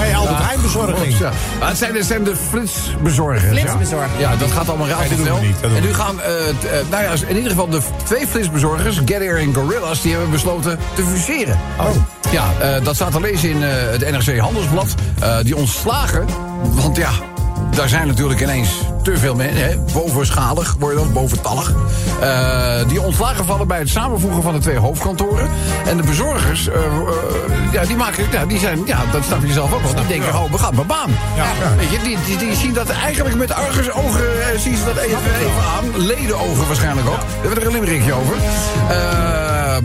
[0.00, 1.18] Nee, Albert Heijn bezorging.
[1.18, 1.30] Ja.
[1.58, 3.58] Maar het zijn, het zijn de flitsbezorgers.
[3.60, 4.10] Flitsbezorgers.
[4.18, 5.24] Ja, ja dat gaat allemaal razendsnel.
[5.24, 7.50] doen we niet, dat doen en nu gaan, eh, t- eh, nou ja, in ieder
[7.50, 11.58] geval de twee flitsbezorgers, Get Here en Gorillas, die hebben besloten te fuseren.
[11.80, 11.86] Oh.
[12.30, 14.94] Ja, eh, dat staat te lezen in eh, het NRC Handelsblad.
[15.20, 16.26] Eh, die ontslagen,
[16.62, 17.10] want ja,
[17.76, 21.74] daar zijn natuurlijk ineens te veel mensen, bovenschalig worden dan, boventallig.
[22.20, 25.48] Eh, die ontslagen vallen bij het samenvoegen van de twee hoofdkantoren.
[25.86, 29.52] En de bezorgers, eh, eh, ja, die maken, ja, die zijn, ja, dat snap je
[29.52, 29.94] zelf ook wel.
[29.94, 31.10] Die denken, oh, we gaan mijn baan.
[31.36, 31.76] Ja.
[31.76, 35.62] Weet je, die, die, die zien dat eigenlijk met argusogen, zien ze dat even, even
[35.76, 36.06] aan.
[36.06, 37.20] Ledenogen waarschijnlijk ook.
[37.20, 38.36] Daar hebben we er een limerickje over.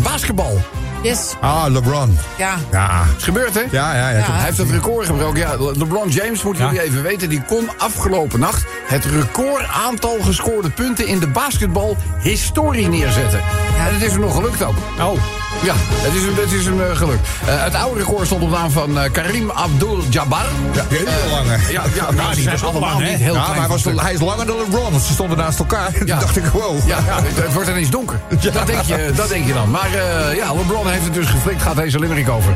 [0.04, 0.60] Basketbal.
[1.02, 1.34] Yes.
[1.42, 2.18] Ah, LeBron.
[2.38, 2.56] Ja.
[2.72, 3.04] Ja.
[3.18, 3.60] Is gebeurd, hè?
[3.72, 4.18] Ja, ja, ja.
[4.18, 4.32] Ja.
[4.32, 5.40] Hij heeft het record gebroken.
[5.40, 7.30] Ja, Le- LeBron James, moeten jullie even weten...
[7.30, 11.08] die kon afgelopen nacht het record aantal gescoorde punten...
[11.08, 13.40] in de basketbal-historie neerzetten.
[13.78, 14.76] En het is hem nog gelukt ook.
[15.00, 15.14] Oh,
[15.64, 17.28] Ja, het is het is hem eh, gelukt.
[17.46, 20.46] Eh, het oude record stond op naam van eh, Karim Abdul-Jabbar.
[20.74, 21.58] Ja, heel lange.
[21.72, 24.20] Ja, ja, nou, die allemaal lang, niet heel Ja, klein maar hij, was, hij is
[24.20, 25.94] langer dan LeBron, want ze stonden naast elkaar.
[25.94, 26.88] Toen dacht ik, wow.
[26.88, 28.20] Ja, het, het wordt ineens donker.
[28.54, 29.72] Dat, denk je, dat denk je dan.
[29.72, 32.56] Maar eh, ja, LeBron heeft het dus geflikt, gaat deze limerick over.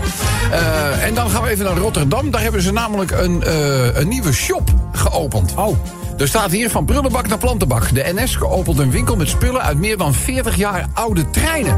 [1.01, 2.31] En dan gaan we even naar Rotterdam.
[2.31, 3.43] Daar hebben ze namelijk een,
[3.99, 5.53] een nieuwe shop geopend.
[5.55, 5.77] Oh.
[6.17, 7.93] Er staat hier van prullenbak naar plantenbak.
[7.93, 11.77] De NS geopend een winkel met spullen uit meer dan 40 jaar oude treinen.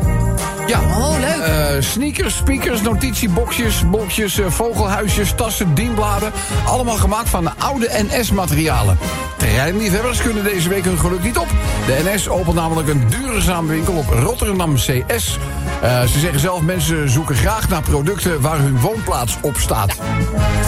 [0.67, 0.79] Ja.
[0.79, 1.45] Oh, leuk.
[1.45, 6.31] Eh, sneakers, speakers, notitieboxjes, boxjes, eh, vogelhuisjes, tassen, dienbladen.
[6.65, 8.97] Allemaal gemaakt van oude NS-materialen.
[9.37, 11.47] Treinliefhebbers kunnen deze week hun geluk niet op.
[11.85, 15.37] De NS opent namelijk een duurzame winkel op Rotterdam CS.
[15.81, 19.95] Eh, ze zeggen zelf, mensen zoeken graag naar producten waar hun woonplaats op staat.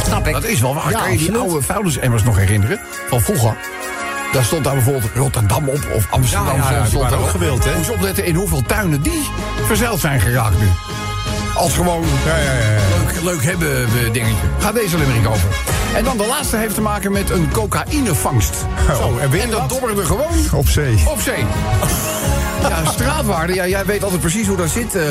[0.06, 0.34] Snap ik.
[0.34, 0.92] Dat is wel waar.
[0.92, 1.52] Ja, kan je die absoluut.
[1.52, 2.80] oude vuilnisemmers nog herinneren?
[3.08, 3.58] Van vroeger.
[4.32, 6.48] Daar stond daar bijvoorbeeld Rotterdam op of Amsterdam.
[6.48, 7.76] Ja, ja, ja, die stond ook gewild, hè?
[7.76, 9.28] Moet je opletten in hoeveel tuinen die
[9.66, 10.68] verzeild zijn geraakt nu.
[11.56, 12.80] Als gewoon Ja, ja, ja, ja.
[12.98, 14.46] leuk, leuk hebben we dingetje.
[14.60, 15.50] Gaat deze limerick over.
[15.96, 18.56] En dan de laatste heeft te maken met een cocaïnevangst.
[18.98, 21.04] Zo, en En dat dobberde gewoon Op zee.
[21.08, 21.46] op zee.
[22.62, 23.54] Ja, straatwaarde.
[23.54, 25.04] Ja, jij weet altijd precies hoe dat zit, eh,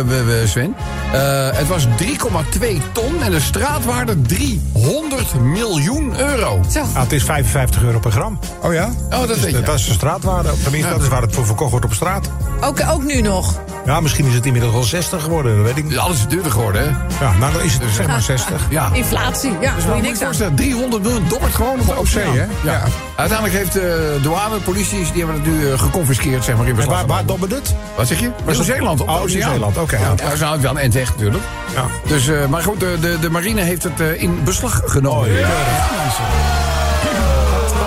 [0.46, 0.74] Sven.
[1.12, 6.60] Eh, het was 3,2 ton en de straatwaarde 300 miljoen euro.
[6.70, 6.80] Zo.
[6.80, 8.38] Ah, het is 55 euro per gram.
[8.62, 8.88] Oh ja?
[9.10, 9.60] Oh, dat weet je.
[9.60, 10.48] Dat is de straatwaarde.
[10.62, 10.94] Tenminste, Ja.
[10.94, 12.30] dat is waar het voor verkocht wordt op straat.
[12.60, 13.60] Ook, ook nu nog.
[13.88, 15.98] Ja, misschien is het inmiddels wel 60 geworden, dat weet ik niet.
[15.98, 16.88] Alles is duurder geworden, hè?
[17.24, 18.62] Ja, nou dan is het zeg maar 60.
[18.70, 18.90] Ja.
[18.92, 19.52] Inflatie.
[19.60, 20.24] Ja, Dus moet je niks aan.
[20.24, 22.36] voorstellen, 300 miljoen dobbert gewoon op, Op zee, hè?
[22.36, 22.46] Ja.
[22.64, 22.82] Ja.
[23.16, 26.76] Uiteindelijk heeft de douane, politie, die hebben het nu eh, geconfiskeerd, zeg maar, in En
[26.76, 27.40] beslag waar, waar genomen.
[27.40, 27.74] dobbert het?
[27.96, 28.30] Wat zeg je?
[28.46, 29.24] Nieuw-Zeeland, op de Oh.
[29.24, 30.14] Nieuw-Zeeland, oké, Ja, ja.
[30.14, 31.44] daar is nou wel een end weg, natuurlijk.
[31.74, 31.84] Ja.
[32.06, 35.28] Dus, eh, maar goed, de, de, de marine heeft het eh, in beslag genomen.
[35.28, 35.48] Oh, ja.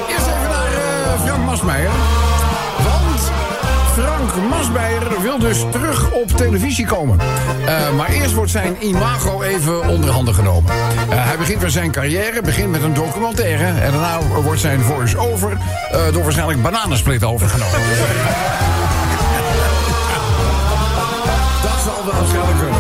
[0.10, 0.66] Eerst even naar
[1.14, 1.90] eh, Frank Masmeijer.
[4.50, 7.20] Masmeijer wil dus terug op televisie komen.
[7.66, 10.72] Eh, maar eerst wordt zijn imago even onder handen genomen.
[10.72, 13.66] Eh, hij begint weer zijn carrière, begint met een documentaire.
[13.66, 15.58] En daarna wordt zijn voice-over
[15.92, 17.80] eh, door waarschijnlijk Bananensplit overgenomen.
[21.62, 22.14] Dat zal wel.
[22.14, 22.71] Ach,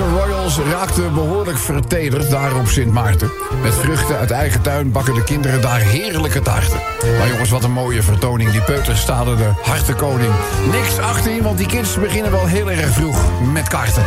[0.00, 3.30] onze Royals raakten behoorlijk vertederd daar op Sint Maarten.
[3.62, 6.80] Met vruchten uit eigen tuin bakken de kinderen daar heerlijke taarten.
[7.18, 8.50] Maar jongens, wat een mooie vertoning.
[8.50, 10.32] Die peuters staden de hartenkoning.
[10.70, 13.16] Niks achterin, want die kids beginnen wel heel erg vroeg
[13.52, 14.02] met kaarten.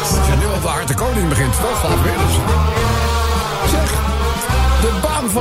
[0.00, 1.88] Als je nu al de hartenkoning begint, toch?
[1.88, 2.85] Laat weer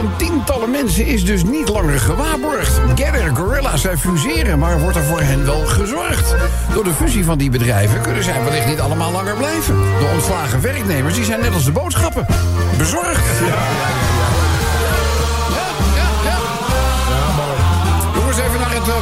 [0.02, 2.80] van tientallen mensen is dus niet langer gewaarborgd.
[2.96, 6.36] Gather Gorilla zij fuseren, maar wordt er voor hen wel gezorgd?
[6.74, 9.76] Door de fusie van die bedrijven kunnen zij wellicht niet allemaal langer blijven.
[9.76, 12.26] De ontslagen werknemers die zijn net als de boodschappen.
[12.78, 13.24] Bezorgd.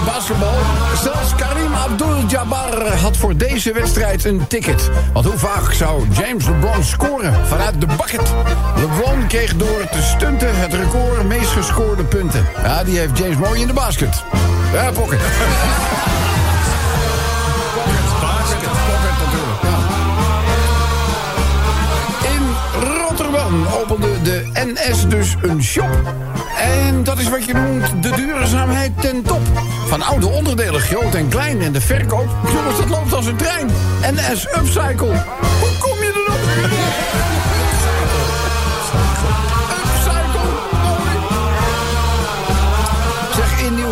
[0.06, 0.54] Basketbal.
[1.02, 4.90] Zelfs Karim Abdul-Jabbar had voor deze wedstrijd een ticket.
[5.14, 8.34] Want hoe vaak zou James LeBron scoren vanuit de bucket?
[8.76, 12.46] LeBron kreeg door te stunten het record meest gescoorde punten.
[12.64, 14.24] Ja, die heeft James mooi in de basket.
[14.74, 15.20] Ja, pocket.
[24.64, 26.14] NS dus een shop.
[26.58, 29.42] En dat is wat je noemt de duurzaamheid ten top.
[29.88, 31.62] Van oude onderdelen, groot en klein.
[31.62, 33.68] En de verkoop, jongens, dat loopt als een trein.
[34.02, 35.24] NS Upcycle.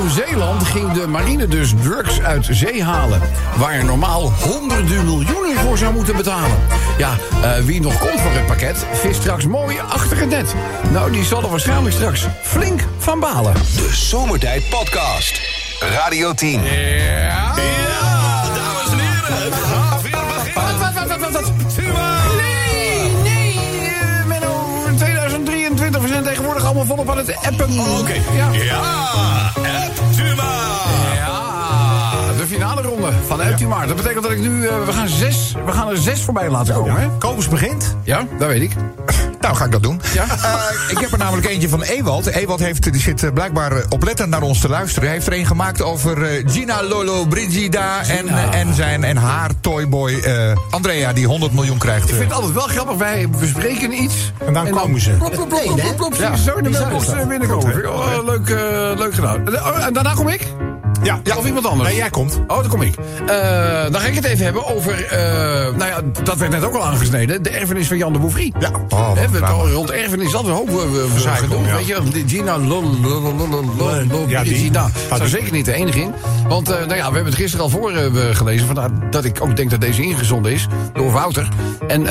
[0.02, 3.22] Nieuw-Zeeland ging de marine dus drugs uit zee halen.
[3.58, 6.58] Waar je normaal honderden miljoenen voor zou moeten betalen.
[6.98, 10.56] Ja, eh, wie nog komt voor het pakket, vis straks mooi achter het net.
[10.92, 13.54] Nou, die zal er waarschijnlijk straks flink van balen.
[13.54, 15.42] De Zomertijd Podcast.
[15.80, 16.64] Radio 10.
[16.64, 17.54] Ja.
[17.56, 20.80] dames en heren, het gaat weer beginnen.
[20.80, 21.52] Wat, wat, wat, wat, wat?
[22.38, 23.54] Nee, nee,
[23.90, 27.80] eh, Menno, 2023, we zijn tegenwoordig allemaal volop aan het appen.
[27.80, 28.50] Oké, Ja.
[28.52, 28.81] ja,
[33.12, 33.88] finale ronde van Ultimaar.
[33.88, 36.74] Dat betekent dat ik nu, eh, we gaan zes, we gaan er zes voorbij laten
[36.74, 37.08] komen, hè?
[37.20, 37.96] Kobus begint.
[38.04, 38.72] Ja, dat weet ik.
[39.42, 40.02] Nou, ga ik dat doen.
[40.14, 40.24] Ja?
[40.24, 42.26] Eh, ik heb er namelijk eentje van Ewald.
[42.26, 45.04] Ewald heeft, die zit eh, blijkbaar oplettend naar ons te luisteren.
[45.04, 50.24] Hij heeft er een gemaakt over Gina Lolo Brigida en, en, zijn, en haar toyboy
[50.70, 52.10] Andrea, die 100 miljoen krijgt.
[52.10, 52.96] Ik vind het altijd wel grappig.
[52.96, 54.32] Wij bespreken iets.
[54.46, 55.12] En dan komen ze.
[55.12, 56.36] Plop, plop, plop, plop, plop, plop, Ja.
[56.36, 57.84] zo de binnenkomen.
[57.84, 59.48] Eh, leuk, eh, leuk gedaan.
[59.50, 60.48] Oh, En daarna kom ik.
[61.04, 61.22] Ja.
[61.38, 61.90] Of iemand anders?
[61.90, 62.40] Nee, jij komt.
[62.48, 62.96] Oh, dan kom ik.
[63.28, 65.06] Eh, dan ga ik het even hebben over...
[65.06, 65.20] eh,
[65.76, 67.44] nou ja, dat werd net ook al aangesneden.
[67.44, 68.54] De erfenis van Jan de Bouvry.
[68.60, 68.72] Ja.
[68.90, 69.40] Oh, Hè, we,
[69.74, 71.72] rond erfenis is altijd een hoop uh, ja.
[71.72, 72.58] Weet je, Gina
[74.28, 74.56] Ja, die.
[74.56, 74.90] Gina.
[75.16, 76.14] Zou zeker niet de enige in.
[76.48, 77.92] Want nou ja, we hebben het gisteren al voor
[78.32, 78.66] gelezen.
[78.66, 80.68] Vandaar dat ik ook denk dat deze ingezonden is.
[80.94, 81.48] Door Wouter.
[81.88, 82.04] En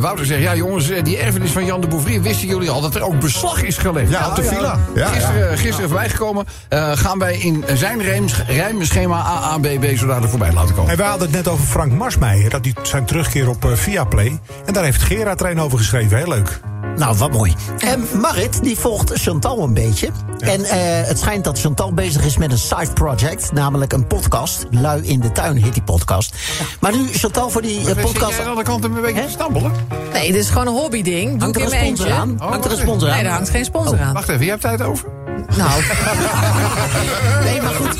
[0.00, 2.20] Wouter zegt, ja jongens, die erfenis van Jan de Bouvry...
[2.22, 4.10] wisten jullie al dat er ook beslag is gelegd?
[4.10, 4.78] Ja, op de villa.
[4.94, 6.46] Ja, gisteren, gisteren voorbij gekomen.
[6.68, 8.14] Eh, gaan wij in zijn rijms-
[8.46, 10.90] rijmschema AABB zo dadelijk voorbij laten komen.
[10.90, 12.50] En we hadden het net over Frank Marsmeijer.
[12.50, 14.40] Dat die zijn terugkeer op eh, Viaplay.
[14.64, 16.16] En daar heeft Gerard er een over geschreven.
[16.16, 16.60] Heel leuk.
[16.96, 17.54] Nou, wat mooi.
[17.78, 20.08] En Marit, die volgt Chantal een beetje.
[20.38, 23.52] En eh, het schijnt dat Chantal bezig is met een side project.
[23.52, 24.66] Namelijk een podcast.
[24.70, 26.34] Lui in de tuin heet die podcast.
[26.80, 28.30] Maar nu, Chantal, voor die eh, Zit podcast...
[28.30, 29.26] jij aan de andere kant een beetje Hè?
[29.26, 29.72] te stampelen?
[30.12, 31.30] Nee, dit is gewoon een hobbyding.
[31.30, 32.20] Doe Hangt ik er een sponsor eentje.
[32.20, 32.36] aan?
[32.50, 33.14] Hangt er een sponsor aan?
[33.14, 34.12] Nee, daar hangt geen sponsor aan.
[34.12, 35.08] Wacht even, jij hebt tijd over?
[35.56, 35.82] Nou,
[37.44, 37.96] Nee, maar goed.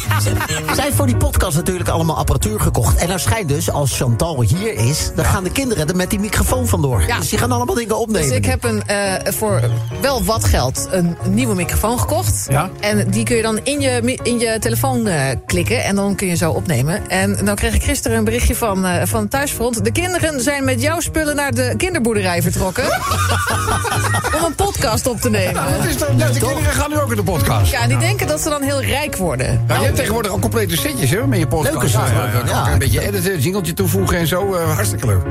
[0.75, 2.96] Zij heeft voor die podcast natuurlijk allemaal apparatuur gekocht.
[2.96, 5.11] En er schijnt dus, als Chantal hier is...
[5.14, 7.03] dan gaan de kinderen er met die microfoon vandoor.
[7.07, 7.18] Ja.
[7.18, 8.29] Dus die gaan allemaal dingen opnemen.
[8.29, 9.61] dus ik heb een, eh, voor
[10.01, 12.46] wel wat geld een nieuwe microfoon gekocht.
[12.49, 12.70] Ja.
[12.81, 15.85] En die kun je dan in je, in je telefoon eh, klikken.
[15.85, 17.11] En dan kun je zo opnemen.
[17.11, 19.85] En dan kreeg ik gisteren een berichtje van, eh van Thuisfront.
[19.85, 22.85] De kinderen zijn met jouw spullen naar de kinderboerderij vertrokken.
[24.37, 25.55] om een podcast op te nemen.
[25.55, 27.71] Dat is toch, ja, de kinderen gaan nu ook in de podcast.
[27.73, 29.65] Ja, en die denken dat ze dan heel rijk worden.
[29.69, 31.73] Ja, je hebt tegenwoordig ook complete setjes hè, met je podcast.
[31.75, 31.89] Leuke.
[31.91, 32.47] Ja, ja, ja.
[32.67, 32.73] Ja.
[32.73, 34.55] Een beetje editen, een jingeltje toevoegen en zo.
[34.55, 35.23] eh, hartstikke leuk.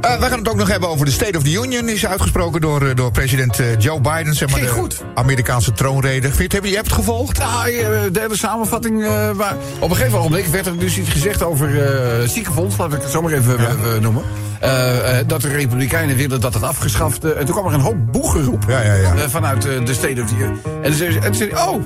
[0.00, 1.88] Eh, we gaan het ook nog hebben over de State of the Union.
[1.88, 4.34] Is uitgesproken door, eh, door president Joe Biden.
[4.34, 5.02] Zeg maar Ging de goed.
[5.14, 6.32] Amerikaanse troonrede.
[6.32, 7.38] Vind heb je, hebt het gevolgd?
[7.38, 7.70] Nou,
[8.12, 9.02] de hele samenvatting.
[9.04, 11.82] eh, waar, op een gegeven moment werd er dus iets gezegd over
[12.22, 12.76] eh ziekenfonds.
[12.76, 13.58] Laat ik het zo maar even
[14.00, 14.22] noemen.
[14.62, 17.24] Eh, eh, dat de Republikeinen willen dat het afgeschaft.
[17.24, 18.64] eh, en toen kwam er een hoop boegeroep.
[18.68, 19.28] Ja, ja, ja.
[19.28, 20.52] vanuit de State of the.
[20.64, 21.82] En toen zei, en toen zei hij, oh.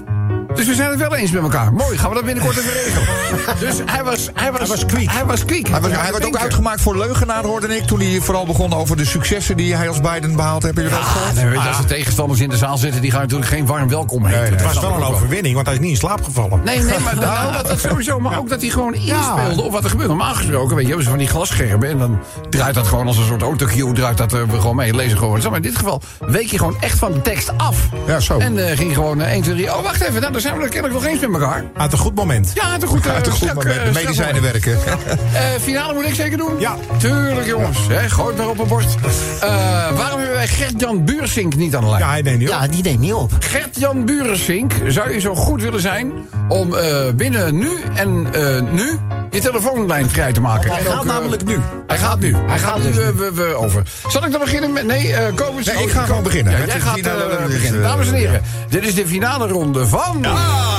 [0.56, 1.72] Dus we zijn het wel eens met elkaar.
[1.72, 3.06] Mooi, gaan we dat binnenkort even regelen.
[3.68, 5.10] dus hij was, hij was, Hij was kwiek.
[5.12, 5.68] Hij was kwiek.
[5.68, 7.84] Hij, was, hij werd ook uitgemaakt voor leugenaar, hoorde ik.
[7.84, 10.76] Toen hij vooral begon over de successen die hij als Biden behaald heeft.
[10.76, 11.34] Heb je dat Ah, gehoord?
[11.34, 13.88] nee, weet je, als de tegenstanders in de zaal zitten, die gaan natuurlijk geen warm
[13.88, 14.40] welkom heten.
[14.40, 14.58] Nee, nee.
[14.58, 16.60] Dat Het was wel een overwinning, want hij is niet in slaap gevallen.
[16.64, 18.20] Nee, nee, maar nou, dat, dat sowieso.
[18.20, 20.08] Maar ook dat hij gewoon inspeelde op wat er gebeurt.
[20.08, 21.88] Normaal gesproken, weet je, hebben ze van die glasschermen.
[21.88, 22.18] En dan
[22.50, 23.92] draait dat gewoon als een soort autocue.
[23.92, 24.94] Draait dat er gewoon mee.
[24.94, 25.40] Lezen gewoon.
[25.40, 27.76] Zo, Maar in dit geval week je gewoon echt van de tekst af.
[28.06, 28.38] Ja, zo.
[28.38, 29.74] En eh, ging gewoon eh, 1, 2, 3.
[29.76, 30.20] Oh, wacht even.
[30.20, 31.64] Nou, dan zijn we er kennelijk nog eens met elkaar.
[31.76, 32.50] Uit een goed moment.
[32.54, 33.06] Ja, het is goed.
[33.06, 33.76] eh, Uit een goed strak, moment.
[33.76, 34.78] eh, De medicijnen werken.
[35.32, 36.60] Eh, finale moet ik zeker doen?
[36.60, 36.76] Ja.
[36.98, 37.78] Tuurlijk, jongens.
[37.88, 38.94] Hè, gooi het maar op een bord.
[39.40, 39.48] Eh,
[39.96, 42.02] waarom hebben wij Gert-Jan Buursink niet aan de lijn?
[42.02, 42.54] Ja, hij neemt niet op.
[42.60, 43.32] Ja, die neemt niet op.
[43.40, 46.12] Gert-Jan Burensvink, zou je zo goed willen zijn
[46.48, 48.98] om eh, binnen nu en eh, nu
[49.30, 50.70] je telefoonlijn vrij te maken?
[50.70, 51.58] Hij gaat ook, eh, namelijk nu.
[51.86, 52.34] Hij gaat nu.
[52.46, 53.82] Hij gaat nu dus eh, we- we over.
[54.08, 54.86] Zal ik dan beginnen met...
[54.86, 55.66] Nee, eh Kobus.
[55.66, 56.52] Nee, ik oh, ga gewoon beginnen.
[56.58, 57.52] Ja, jij gaat finale eh, ronde.
[57.52, 57.82] beginnen.
[57.82, 60.26] Dames en heren, dit is de finale ronde van...
[60.36, 60.75] Wat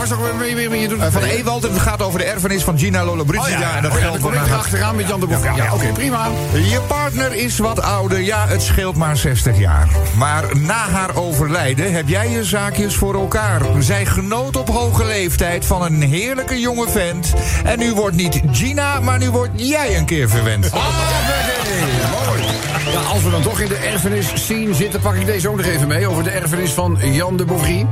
[0.00, 1.22] was ook weer- je doet Eh, van.
[1.22, 3.54] Ewald, het gaat over de erfenis van Gina Lollobrigida.
[3.56, 5.20] Oh ja, en dat oh ja, geld dan kom wordt ik naar erachteraan met Jan
[5.20, 5.44] de Boer.
[5.56, 6.28] Ja, oké, prima.
[6.52, 9.88] Je partner is wat ouder, ja, het scheelt maar 60 jaar.
[10.16, 13.62] Maar na haar overlijden heb jij je zaakjes voor elkaar.
[13.78, 17.32] Zij genoot op hoge leeftijd van een heerlijke jonge vent.
[17.64, 20.64] En nu wordt niet Gina, maar nu wordt jij een keer verwend.
[20.70, 22.42] Hoppakee, mooi.
[22.92, 25.66] Ja, als we dan toch in de erfenis zien zitten, pak ik deze ook nog
[25.66, 27.86] even mee over de erfenis van Jan de Bouvry.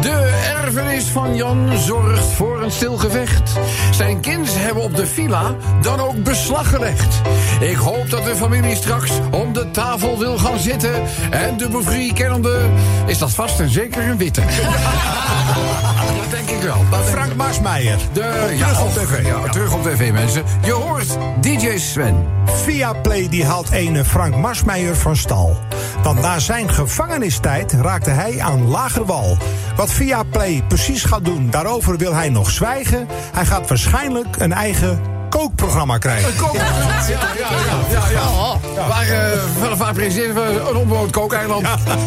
[0.00, 3.50] De erfenis van Jan zorgt voor een stil gevecht.
[3.90, 7.20] Zijn kind hebben op de villa dan ook beslag gelegd.
[7.60, 11.02] Ik hoop dat de familie straks om de tafel wil gaan zitten.
[11.30, 12.68] En de Bouvry kennende
[13.06, 14.40] is dat vast en zeker een witte.
[16.20, 16.84] dat denk ik wel.
[16.90, 17.98] Dat Frank Marsmeijer.
[18.12, 19.26] de, ja, terug op tv.
[19.26, 20.42] Ja, terug op tv, mensen.
[20.62, 22.26] Je hoort DJ Sven.
[22.44, 25.56] Viaplay die haalt ene Frank Marsmeijer van stal.
[26.02, 29.36] Want na zijn gevangenistijd raakte hij aan lager wal.
[29.76, 33.06] Wat Viaplay precies gaat daarover wil hij nog zwijgen.
[33.10, 36.32] Hij gaat waarschijnlijk een eigen kookprogramma krijgen.
[36.52, 36.64] Ja,
[37.08, 37.48] ja, ja,
[37.90, 38.88] ja, ja.
[38.88, 41.66] Waar, eh, waar, presenteren we een onbewoond kookeiland,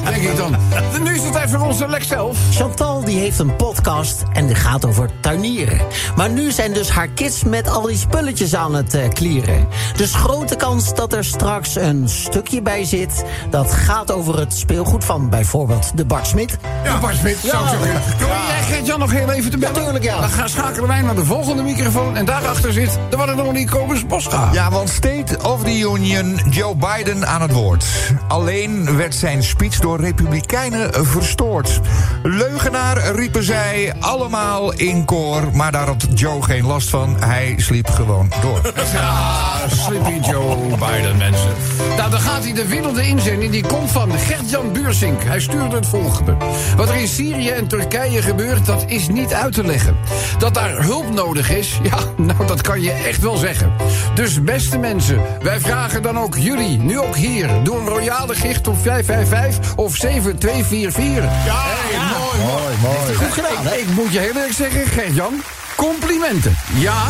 [0.09, 0.55] denk ik dan.
[1.03, 2.37] Nu is het tijd voor onze Lex zelf.
[2.51, 5.81] Chantal die heeft een podcast en die gaat over tuinieren.
[6.15, 9.67] Maar nu zijn dus haar kids met al die spulletjes aan het eh, klieren.
[9.95, 13.23] Dus grote kans dat er straks een stukje bij zit...
[13.49, 16.57] dat gaat over het speelgoed van bijvoorbeeld de Bart Smit.
[16.83, 18.17] Ja, Bart Smit, zou ik zeggen.
[18.17, 19.75] Kom jij Gert-Jan nog heel even te bellen?
[19.75, 20.19] Natuurlijk, ja.
[20.19, 22.15] Dan gaan schakelen wij naar de volgende microfoon.
[22.15, 24.49] En daarachter zit De wat en only Kobus Bosga.
[24.53, 27.85] Ja, want State of the Union, Joe Biden aan het woord.
[28.27, 31.79] Alleen werd zijn speech door republikeinen verstoord.
[32.23, 37.15] Leugenaar riepen zij allemaal in koor, maar daar had Joe geen last van.
[37.19, 38.61] Hij sliep gewoon door.
[38.93, 41.51] Ja, Sleepy Joe Biden, mensen.
[41.97, 43.51] Nou, dan gaat hij de winnende inzending.
[43.51, 45.23] Die komt van Gert-Jan Buursink.
[45.23, 46.35] Hij stuurde het volgende.
[46.75, 49.95] Wat er in Syrië en Turkije gebeurt, dat is niet uit te leggen.
[50.37, 53.73] Dat daar hulp nodig is, ja, nou, dat kan je echt wel zeggen.
[54.13, 57.49] Dus beste mensen, wij vragen dan ook jullie, nu ook hier...
[57.63, 61.45] doe een royale gift op 555 of 7244.
[61.45, 63.15] Ja, mooi, mooi, mooi.
[63.15, 63.73] Goed gedaan?
[63.73, 65.33] Ik moet je heel eerlijk zeggen, Gert-Jan,
[65.75, 66.55] complimenten.
[66.73, 67.03] Ja,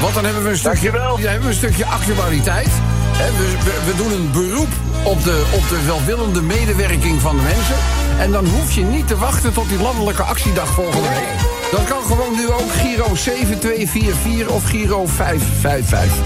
[0.00, 2.70] want dan hebben we een stukje, dan hebben we een stukje actualiteit.
[3.12, 4.72] We, we, we doen een beroep
[5.04, 7.76] op de, op de welwillende medewerking van de mensen.
[8.18, 11.47] En dan hoef je niet te wachten tot die landelijke actiedag volgende week.
[11.70, 16.18] Dat kan gewoon nu ook Giro 7244 of Giro 555.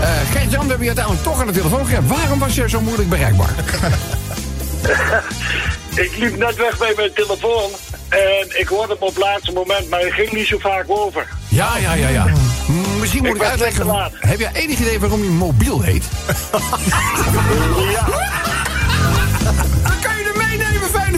[0.00, 2.06] Eh Gert-Jan, we hebben je uiteindelijk toch aan de telefoon gekregen.
[2.06, 3.50] Waarom was jij zo moeilijk bereikbaar?
[5.94, 7.70] Ik liep net weg bij mijn telefoon
[8.08, 11.28] en ik hoorde hem op het laatste moment, maar hij ging niet zo vaak over.
[11.48, 12.26] Ja, ja, ja, ja.
[13.00, 14.10] Misschien moet Ik uitleggen.
[14.20, 16.04] Heb jij enig idee waarom hij mobiel heet?
[17.90, 18.06] Ja,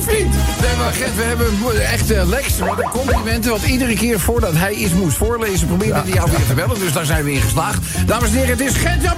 [0.03, 0.35] vriend.
[0.61, 3.51] Nee, maar Gert, we hebben echt eh, Lex met een complimenten.
[3.51, 5.67] Want iedere keer voordat hij iets moest voorlezen...
[5.67, 6.79] probeerde hij jou weer te bellen.
[6.79, 8.07] Dus daar zijn we in geslaagd.
[8.07, 9.17] Dames en heren, het is Gert-Jan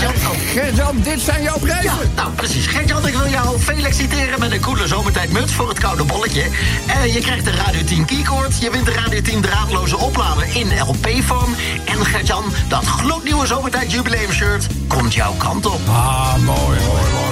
[0.00, 0.12] jouw
[0.52, 1.82] Gert-Jan, dit zijn jouw prijzen.
[1.82, 2.66] Ja, nou precies.
[2.66, 6.42] Gert-Jan, ik wil jou feliciteren met een coole zomertijdmuts voor het koude bolletje.
[6.86, 8.58] Eh, je krijgt een Radio 10 keycord.
[8.60, 11.54] Je wint de Radio 10 draadloze oplader in LP-vorm.
[11.84, 15.80] En Gert-Jan, dat gloednieuwe zomertijd jubileumshirt komt jouw kant op.
[15.88, 17.29] Ah, mooi, mooi, mooi.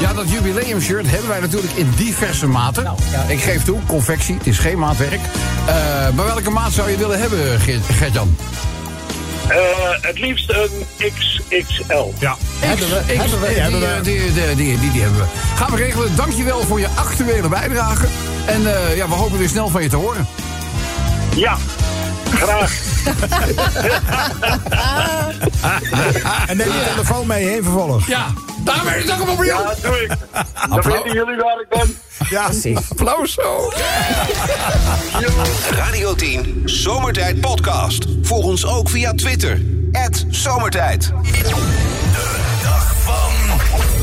[0.00, 2.94] Ja, dat jubileumshirt hebben wij natuurlijk in diverse maten.
[3.28, 5.20] Ik geef toe, confectie, het is geen maatwerk.
[5.66, 5.74] Eh,
[6.14, 7.60] maar welke maat zou je willen hebben,
[7.92, 8.36] Gert-Jan?
[9.48, 9.56] eh,
[10.00, 12.12] het liefst een XXL.
[12.18, 12.36] Ja.
[12.58, 13.86] Hebben we, hebben we, die, hebben we.
[13.86, 15.26] eh, die, die, die, die, die hebben we.
[15.56, 16.16] Gaan we regelen.
[16.16, 18.06] Dankjewel voor je actuele bijdrage.
[18.46, 20.26] En eh, ja, we hopen weer snel van je te horen.
[21.36, 21.56] Ja,
[22.32, 22.72] graag.
[26.46, 28.06] En neem je telefoon mee heen vervolg.
[28.06, 28.26] Ja,
[28.64, 29.44] daar ben je toch op opnieuw.
[29.44, 30.08] Ja, doe ik.
[30.08, 30.94] Dan Applaus.
[31.02, 31.96] weten jullie waar ik ben.
[32.30, 32.50] Ja,
[32.90, 33.70] Applaus zo.
[35.70, 38.04] Radio 10 Zomertijd Podcast.
[38.22, 39.60] Volg ons ook via Twitter.
[40.30, 41.12] Zomertijd.
[42.62, 43.32] dag van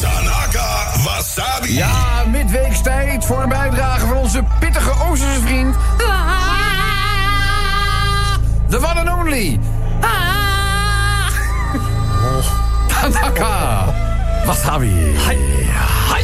[0.01, 1.73] Tanaka Wasabi.
[1.73, 4.74] Ja, midweekstijd voor een bijdrage van onze pittige
[8.75, 9.57] The one and only.
[12.91, 13.87] Tanaka.
[14.43, 15.15] Wasabi.
[15.15, 15.37] Hi.
[16.11, 16.23] Hi.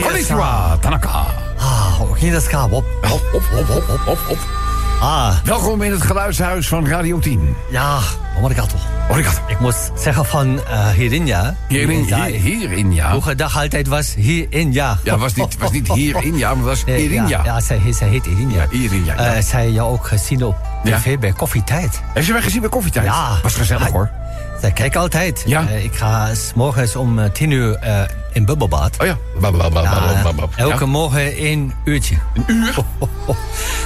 [0.00, 1.26] Konnichiwa, Tanaka.
[1.58, 2.84] Ah, oké, dat gaat op.
[3.02, 4.61] Hop, hop, hop, hop, hop, hop, hop.
[5.02, 7.56] Ah, Welkom in het geluidshuis van Radio 10.
[7.70, 7.98] ja,
[8.38, 8.76] Omarigato.
[9.10, 9.40] Origato.
[9.48, 11.56] Ik moet zeggen van uh, hierin ja.
[11.68, 13.12] Hierin, hier, hierin, ja.
[13.12, 14.98] Hoe gedacht altijd was hierin ja.
[15.04, 17.40] Ja, was niet, was niet hierin, ja, maar was hierin, ja.
[17.44, 18.56] Ja, zij, zij heet Irin ja.
[18.56, 19.34] Ja, Irin, ja, ja.
[19.34, 22.00] Eh, zij jou ook gezien op tv bij Koffietijd.
[22.12, 23.06] Heb je mij gezien bij koffietijd?
[23.06, 23.38] Ja.
[23.42, 24.10] Was gezellig, hoor.
[24.60, 25.42] Zij kijkt altijd.
[25.46, 25.66] Ja.
[25.68, 28.00] Eh, ik ga s morgens om eh, tien uur eh,
[28.32, 28.96] in bubbelbad.
[29.00, 29.16] Oh ja.
[30.56, 30.86] Elke Ja.
[30.86, 32.16] morgen één uurtje.
[32.34, 32.74] Een uur?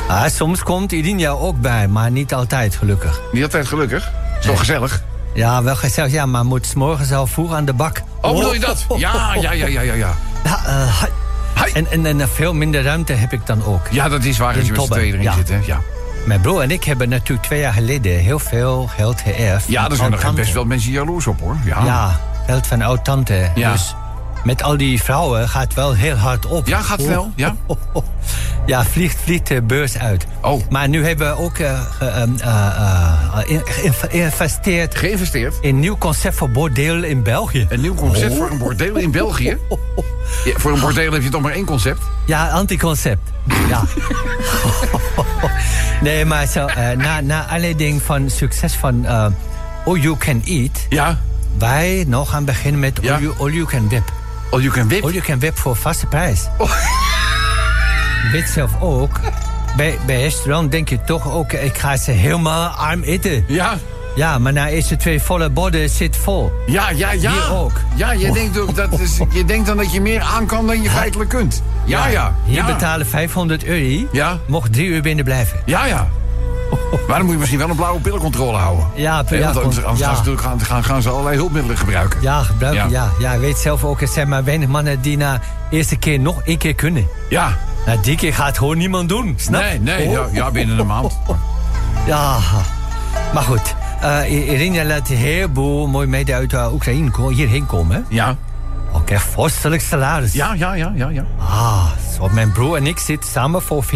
[0.08, 3.20] Ah, soms komt Irinja ook bij, maar niet altijd gelukkig.
[3.32, 4.10] Niet altijd gelukkig.
[4.40, 5.02] Zo gezellig.
[5.34, 8.02] Ja, wel gezegd, ja, maar moet 's morgens al vroeg aan de bak.
[8.20, 8.86] Oh, bedoel je dat?
[8.96, 9.94] Ja, ja, ja, ja, ja.
[9.94, 10.14] Ja.
[11.72, 13.80] En, en, en veel minder ruimte heb ik dan ook.
[13.90, 15.58] ja dat is waar als je met z'n tweeën erin zit, hè?
[15.64, 15.80] Ja.
[16.26, 19.68] Mijn broer en ik hebben natuurlijk twee jaar geleden heel veel geld geërfd.
[19.68, 20.40] ja, er zijn nog tante.
[20.40, 21.56] best wel mensen jaloers op, hoor.
[21.64, 23.50] Ja, Ja, geld van oud-tante.
[23.54, 23.72] Ja.
[23.72, 23.94] Dus
[24.46, 26.66] met al die vrouwen gaat wel heel hard op.
[26.66, 27.56] Ja, gaat snel, ja.
[28.66, 30.26] Ja, vliegt, vliegt de beurs uit.
[30.42, 30.62] Oh.
[30.70, 31.86] Maar nu hebben we ook ge-
[34.10, 35.54] geïnvesteerd Geïnvesteerd.
[35.60, 37.66] in een nieuw concept voor bordeel in België.
[37.68, 38.36] Een nieuw concept Oh.
[38.36, 39.56] voor een bordeel in België.
[40.44, 42.00] Ja, voor een bordeel heb je toch maar één concept?
[42.26, 43.30] Ja, anticoncept.
[43.68, 43.82] Ja.
[46.02, 49.26] nee, maar zo, na, na aanleiding van succes van eh
[49.86, 50.86] All You Can Eat...
[50.88, 51.18] Ja.
[51.58, 53.14] wij nog gaan beginnen met Ja.
[53.14, 54.12] All, you, All You Can Whip.
[54.50, 55.02] All you can whip.
[55.04, 56.46] All You Can Whip voor vaste prijs.
[56.58, 56.72] Oh.
[58.32, 59.20] Weet zelf ook...
[59.76, 61.52] Bij, bij restaurant denk je toch ook...
[61.52, 63.44] ik ga ze helemaal arm eten.
[63.48, 63.78] Ja.
[64.16, 66.52] Ja, maar na eerste twee volle borden zit vol.
[66.66, 67.32] Ja, ja, ja.
[67.32, 67.80] Hier ook.
[67.94, 70.82] Ja, je denkt ook dat is, je denkt dan dat je meer aan kan dan
[70.82, 71.62] je feitelijk kunt.
[71.84, 72.34] Ja, ja.
[72.44, 72.66] Hier ja.
[72.66, 74.08] betalen 500 euro.
[74.12, 74.38] Ja.
[74.46, 75.60] Mocht drie uur binnen blijven.
[75.64, 76.08] Ja, ja.
[77.08, 78.86] Maar dan moet je misschien wel een blauwe pillencontrole houden.
[78.94, 80.14] Ja, ja, want anders, anders ja.
[80.14, 82.20] gaan, gaan, gaan, gaan ze allerlei hulpmiddelen gebruiken.
[82.22, 83.02] Ja, gebruiken, Ja.
[83.04, 83.10] ja.
[83.18, 83.32] ja.
[83.32, 85.40] je weet zelf ook, er zijn maar weinig mannen die na
[85.70, 87.06] eerste keer nog één keer kunnen.
[87.28, 87.56] Ja.
[87.86, 90.12] Na die keer gaat gewoon niemand doen, snap Nee, nee, Oh.
[90.12, 91.18] ja, ja, binnen een maand.
[92.06, 92.38] Ja,
[93.34, 98.06] Maar goed, eh, Irina laat een heleboel mooie meiden uit eh, Oekraïne hierheen komen.
[98.08, 98.36] Ja.
[98.92, 100.32] Oh, krijg vorstelijk salaris.
[100.32, 101.24] Ja, ja, ja, ja, ja.
[101.38, 101.86] Ah,
[102.16, 103.88] zo mijn broer en ik zitten samen voor 40%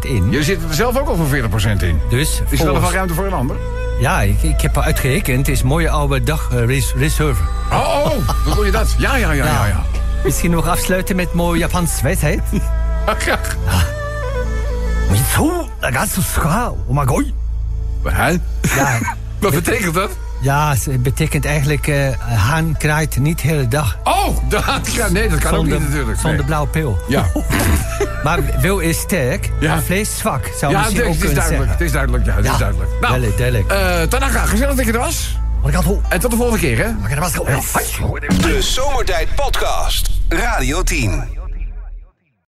[0.00, 0.30] in.
[0.30, 2.00] Je zit er zelf ook al voor 40% in.
[2.08, 3.56] Dus Is er nog wel ruimte voor een ander?
[4.00, 5.38] Ja, ik, ik heb uitgerekend.
[5.46, 7.42] Het is een mooie oude dag eh, res- reserve.
[7.70, 8.94] Oh, oh, hoe doe je dat?
[8.98, 9.82] Ja, ja, ja, ja, ja.
[10.24, 12.40] Misschien nog afsluiten met mooi Japans wijsheid.
[15.34, 16.78] Zo, dat gaat zo schaal.
[16.86, 17.24] Oh my god.
[18.04, 18.98] Ja,
[19.40, 20.10] Wat betekent dat?
[20.40, 21.86] Ja, het betekent eigenlijk...
[21.88, 23.98] eh haan kraait niet de hele dag.
[24.04, 26.18] Oh, dat, ja, nee, dat kan ook niet natuurlijk.
[26.20, 26.46] zonder Nee.
[26.46, 26.98] blauwe pil.
[27.08, 27.24] Ja,
[28.24, 29.74] Maar wil is sterk, Ja.
[29.74, 30.50] maar vlees zwak.
[30.58, 31.70] Zou ja misschien het, ook is, het is kunnen duidelijk.
[31.70, 31.70] zeggen.
[31.72, 32.90] Het is duidelijk, ja, het is Ja, duidelijk.
[32.90, 33.70] Nou, duidelijk, duidelijk.
[33.72, 35.38] eh, Tanaka, gezellig dat je er was.
[36.08, 36.90] En tot de volgende keer, hè?
[38.36, 40.10] De Zomertijd Podcast.
[40.28, 41.39] Radio 10.